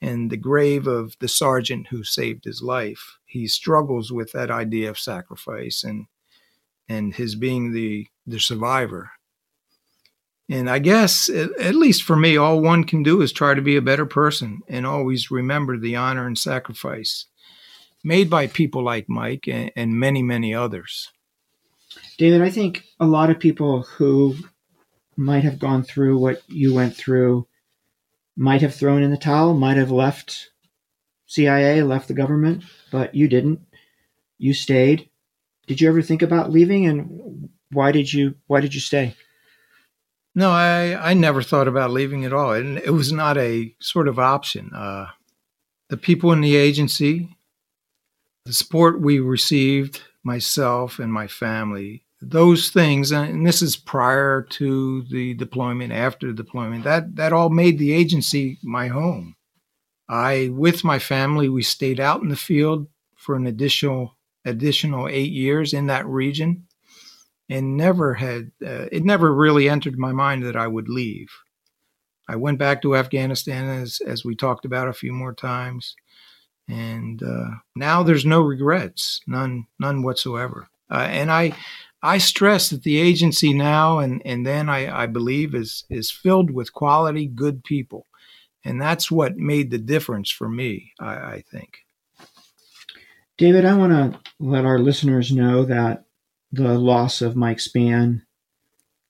and 0.01 0.29
the 0.29 0.35
grave 0.35 0.87
of 0.87 1.15
the 1.19 1.29
sergeant 1.29 1.87
who 1.87 2.03
saved 2.03 2.43
his 2.43 2.61
life, 2.61 3.17
he 3.25 3.47
struggles 3.47 4.11
with 4.11 4.33
that 4.33 4.51
idea 4.51 4.89
of 4.89 4.99
sacrifice 4.99 5.85
and 5.85 6.07
and 6.89 7.15
his 7.15 7.35
being 7.35 7.71
the 7.71 8.07
the 8.27 8.41
survivor. 8.41 9.11
And 10.49 10.69
I 10.69 10.79
guess, 10.79 11.29
at 11.29 11.75
least 11.75 12.03
for 12.03 12.17
me, 12.17 12.35
all 12.35 12.59
one 12.59 12.83
can 12.83 13.03
do 13.03 13.21
is 13.21 13.31
try 13.31 13.53
to 13.53 13.61
be 13.61 13.77
a 13.77 13.81
better 13.81 14.05
person 14.05 14.59
and 14.67 14.85
always 14.85 15.31
remember 15.31 15.77
the 15.77 15.95
honor 15.95 16.27
and 16.27 16.37
sacrifice 16.37 17.27
made 18.03 18.29
by 18.29 18.47
people 18.47 18.83
like 18.83 19.07
Mike 19.07 19.47
and, 19.47 19.71
and 19.75 19.99
many, 19.99 20.21
many 20.21 20.53
others. 20.53 21.11
David, 22.17 22.41
I 22.41 22.49
think 22.49 22.83
a 22.99 23.05
lot 23.05 23.29
of 23.29 23.39
people 23.39 23.83
who 23.83 24.35
might 25.15 25.43
have 25.43 25.59
gone 25.59 25.83
through 25.83 26.17
what 26.17 26.41
you 26.47 26.73
went 26.73 26.95
through 26.95 27.47
might 28.35 28.61
have 28.61 28.75
thrown 28.75 29.03
in 29.03 29.11
the 29.11 29.17
towel, 29.17 29.53
might 29.53 29.77
have 29.77 29.91
left 29.91 30.49
CIA, 31.27 31.83
left 31.83 32.07
the 32.07 32.13
government, 32.13 32.63
but 32.91 33.13
you 33.13 33.27
didn't. 33.27 33.61
You 34.37 34.53
stayed. 34.53 35.09
Did 35.67 35.79
you 35.79 35.87
ever 35.87 36.01
think 36.01 36.21
about 36.21 36.51
leaving 36.51 36.85
and 36.85 37.49
why 37.71 37.91
did 37.91 38.11
you 38.11 38.35
why 38.47 38.61
did 38.61 38.73
you 38.73 38.79
stay? 38.79 39.15
No, 40.35 40.49
I 40.49 41.11
I 41.11 41.13
never 41.13 41.41
thought 41.41 41.67
about 41.67 41.91
leaving 41.91 42.25
at 42.25 42.33
all, 42.33 42.53
and 42.53 42.77
it 42.79 42.91
was 42.91 43.11
not 43.11 43.37
a 43.37 43.75
sort 43.79 44.07
of 44.07 44.19
option. 44.19 44.71
Uh, 44.73 45.07
the 45.89 45.97
people 45.97 46.31
in 46.31 46.41
the 46.41 46.55
agency, 46.55 47.35
the 48.45 48.53
support 48.53 49.01
we 49.01 49.19
received, 49.19 50.01
myself 50.23 50.99
and 50.99 51.11
my 51.11 51.27
family, 51.27 52.03
those 52.21 52.69
things, 52.69 53.11
and 53.11 53.45
this 53.45 53.61
is 53.61 53.75
prior 53.75 54.41
to 54.41 55.03
the 55.03 55.33
deployment, 55.33 55.91
after 55.91 56.27
the 56.27 56.33
deployment, 56.33 56.83
that 56.83 57.15
that 57.15 57.33
all 57.33 57.49
made 57.49 57.77
the 57.77 57.93
agency 57.93 58.57
my 58.63 58.87
home. 58.87 59.35
I, 60.09 60.49
with 60.51 60.83
my 60.83 60.99
family, 60.99 61.49
we 61.49 61.63
stayed 61.63 61.99
out 61.99 62.21
in 62.21 62.29
the 62.29 62.35
field 62.35 62.87
for 63.15 63.35
an 63.35 63.47
additional 63.47 64.17
additional 64.45 65.07
eight 65.07 65.31
years 65.31 65.73
in 65.73 65.87
that 65.87 66.05
region 66.05 66.67
and 67.49 67.77
never 67.77 68.13
had 68.15 68.51
uh, 68.65 68.87
it 68.91 69.03
never 69.03 69.33
really 69.33 69.69
entered 69.69 69.97
my 69.97 70.11
mind 70.11 70.43
that 70.43 70.55
I 70.55 70.67
would 70.67 70.89
leave. 70.89 71.29
I 72.27 72.35
went 72.35 72.57
back 72.57 72.81
to 72.81 72.95
Afghanistan 72.95 73.67
as 73.81 74.01
as 74.05 74.25
we 74.25 74.35
talked 74.35 74.65
about 74.65 74.89
a 74.89 74.93
few 74.93 75.13
more 75.13 75.33
times, 75.33 75.95
and 76.67 77.21
uh, 77.21 77.49
now 77.75 78.03
there's 78.03 78.25
no 78.25 78.41
regrets, 78.41 79.21
none 79.27 79.67
none 79.79 80.03
whatsoever. 80.03 80.67
Uh, 80.89 81.07
and 81.09 81.31
I 81.31 81.55
I 82.01 82.17
stress 82.17 82.69
that 82.69 82.83
the 82.83 82.97
agency 82.97 83.53
now 83.53 83.99
and, 83.99 84.21
and 84.25 84.45
then 84.45 84.69
I, 84.69 85.03
I 85.03 85.05
believe 85.05 85.55
is 85.55 85.85
is 85.89 86.11
filled 86.11 86.51
with 86.51 86.73
quality, 86.73 87.27
good 87.27 87.63
people. 87.63 88.07
And 88.65 88.81
that's 88.81 89.11
what 89.11 89.37
made 89.37 89.71
the 89.71 89.77
difference 89.77 90.29
for 90.29 90.47
me, 90.47 90.93
I, 90.99 91.13
I 91.13 91.43
think. 91.51 91.79
David, 93.37 93.65
I 93.65 93.75
want 93.75 93.91
to 93.91 94.19
let 94.39 94.63
our 94.63 94.79
listeners 94.79 95.31
know 95.31 95.65
that 95.65 96.05
the 96.51 96.77
loss 96.77 97.21
of 97.21 97.35
Mike 97.35 97.57
Spann 97.57 98.21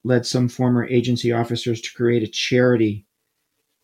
led 0.03 0.25
some 0.25 0.49
former 0.49 0.85
agency 0.85 1.31
officers 1.31 1.81
to 1.81 1.93
create 1.93 2.23
a 2.23 2.27
charity 2.27 3.05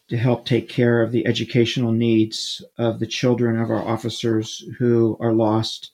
to 0.09 0.17
help 0.17 0.45
take 0.45 0.67
care 0.67 1.01
of 1.01 1.11
the 1.11 1.25
educational 1.25 1.91
needs 1.91 2.63
of 2.77 2.99
the 2.99 3.07
children 3.07 3.59
of 3.59 3.69
our 3.69 3.87
officers 3.87 4.63
who 4.79 5.15
are 5.19 5.33
lost 5.33 5.91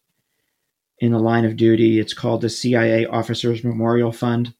in 1.00 1.12
the 1.12 1.20
line 1.20 1.46
of 1.46 1.58
duty. 1.58 2.00
It's 2.00 2.14
called 2.14 2.42
the 2.42 2.50
CIA 2.50 3.06
Officers 3.06 3.64
Memorial 3.64 4.14
Fund. 4.14 4.54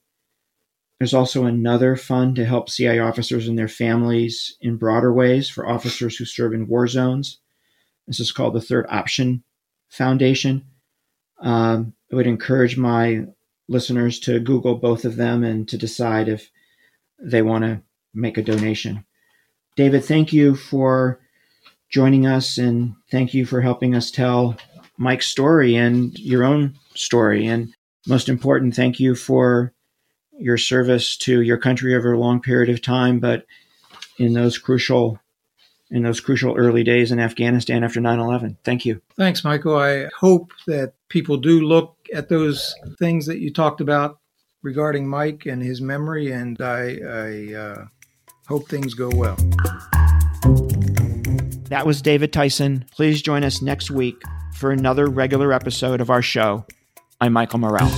There's 0.98 1.14
also 1.14 1.44
another 1.44 1.96
fund 1.96 2.36
to 2.36 2.44
help 2.44 2.70
CIA 2.70 2.98
officers 2.98 3.48
and 3.48 3.58
their 3.58 3.68
families 3.68 4.56
in 4.60 4.76
broader 4.76 5.12
ways 5.12 5.48
for 5.48 5.68
officers 5.68 6.16
who 6.16 6.24
serve 6.24 6.52
in 6.52 6.68
war 6.68 6.86
zones. 6.86 7.38
This 8.06 8.20
is 8.20 8.32
called 8.32 8.54
the 8.54 8.60
Third 8.60 8.86
Option 8.88 9.42
Foundation. 9.88 10.64
Um, 11.40 11.94
I 12.12 12.16
would 12.16 12.26
encourage 12.26 12.76
my 12.76 13.24
listeners 13.68 14.20
to 14.20 14.40
Google 14.40 14.76
both 14.76 15.04
of 15.04 15.16
them 15.16 15.42
and 15.42 15.68
to 15.68 15.76
decide 15.76 16.28
if 16.28 16.50
they 17.18 17.42
want 17.42 17.64
to 17.64 17.82
make 18.14 18.38
a 18.38 18.42
donation. 18.42 19.04
David, 19.76 20.04
thank 20.04 20.32
you 20.32 20.56
for 20.56 21.20
joining 21.90 22.26
us 22.26 22.58
and 22.58 22.94
thank 23.10 23.34
you 23.34 23.44
for 23.44 23.60
helping 23.60 23.94
us 23.94 24.10
tell 24.10 24.56
Mike's 24.96 25.26
story 25.28 25.76
and 25.76 26.18
your 26.18 26.44
own 26.44 26.74
story. 26.94 27.46
And 27.46 27.74
most 28.06 28.28
important, 28.28 28.74
thank 28.74 28.98
you 28.98 29.14
for 29.14 29.74
your 30.38 30.56
service 30.56 31.16
to 31.18 31.42
your 31.42 31.58
country 31.58 31.94
over 31.94 32.12
a 32.12 32.18
long 32.18 32.40
period 32.40 32.70
of 32.70 32.80
time, 32.82 33.20
but 33.20 33.46
in 34.18 34.32
those 34.32 34.58
crucial 34.58 35.20
in 35.88 36.02
those 36.02 36.20
crucial 36.20 36.56
early 36.56 36.82
days 36.82 37.12
in 37.12 37.20
Afghanistan 37.20 37.84
after 37.84 38.00
9/11. 38.00 38.56
Thank 38.64 38.84
you. 38.84 39.00
Thanks, 39.16 39.44
Michael. 39.44 39.76
I 39.78 40.08
hope 40.18 40.50
that 40.66 40.94
people 41.08 41.36
do 41.36 41.60
look 41.60 41.96
at 42.12 42.28
those 42.28 42.74
things 42.98 43.26
that 43.26 43.38
you 43.38 43.52
talked 43.52 43.80
about 43.80 44.18
regarding 44.62 45.06
Mike 45.06 45.46
and 45.46 45.62
his 45.62 45.80
memory, 45.80 46.32
and 46.32 46.60
I, 46.60 46.98
I 47.08 47.54
uh, 47.54 47.84
hope 48.48 48.68
things 48.68 48.94
go 48.94 49.10
well. 49.14 49.36
That 51.68 51.84
was 51.84 52.00
David 52.00 52.32
Tyson. 52.32 52.84
Please 52.92 53.20
join 53.20 53.44
us 53.44 53.60
next 53.60 53.90
week 53.90 54.22
for 54.54 54.70
another 54.70 55.06
regular 55.06 55.52
episode 55.52 56.00
of 56.00 56.10
our 56.10 56.22
show. 56.22 56.64
I'm 57.20 57.32
Michael 57.32 57.58
Morell. 57.58 57.90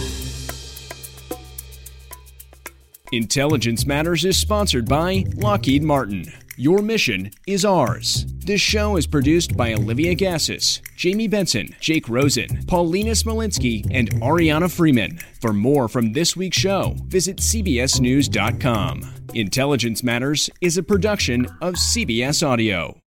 Intelligence 3.12 3.86
Matters 3.86 4.24
is 4.24 4.36
sponsored 4.36 4.88
by 4.88 5.24
Lockheed 5.34 5.82
Martin. 5.82 6.24
Your 6.60 6.82
mission 6.82 7.30
is 7.46 7.64
ours. 7.64 8.26
This 8.38 8.60
show 8.60 8.96
is 8.96 9.06
produced 9.06 9.56
by 9.56 9.74
Olivia 9.74 10.16
Gazis, 10.16 10.80
Jamie 10.96 11.28
Benson, 11.28 11.68
Jake 11.78 12.08
Rosen, 12.08 12.48
Paulina 12.66 13.12
Smolinski, 13.12 13.86
and 13.92 14.10
Ariana 14.22 14.68
Freeman. 14.68 15.20
For 15.40 15.52
more 15.52 15.86
from 15.86 16.14
this 16.14 16.34
week's 16.34 16.56
show, 16.56 16.96
visit 17.04 17.36
CBSNews.com. 17.36 19.14
Intelligence 19.34 20.02
Matters 20.02 20.50
is 20.60 20.76
a 20.76 20.82
production 20.82 21.46
of 21.60 21.74
CBS 21.74 22.44
Audio. 22.44 22.98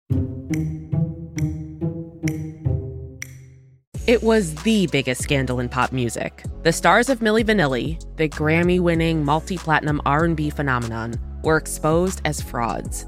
It 4.07 4.23
was 4.23 4.55
the 4.63 4.87
biggest 4.93 5.21
scandal 5.21 5.59
in 5.59 5.67
pop 5.67 5.91
music. 5.91 6.45
The 6.63 6.71
stars 6.71 7.09
of 7.09 7.19
Milli 7.19 7.43
Vanilli, 7.43 7.99
the 8.15 8.29
Grammy-winning 8.29 9.25
multi-platinum 9.25 10.01
R&B 10.05 10.51
phenomenon, 10.51 11.15
were 11.43 11.57
exposed 11.57 12.21
as 12.23 12.39
frauds. 12.39 13.07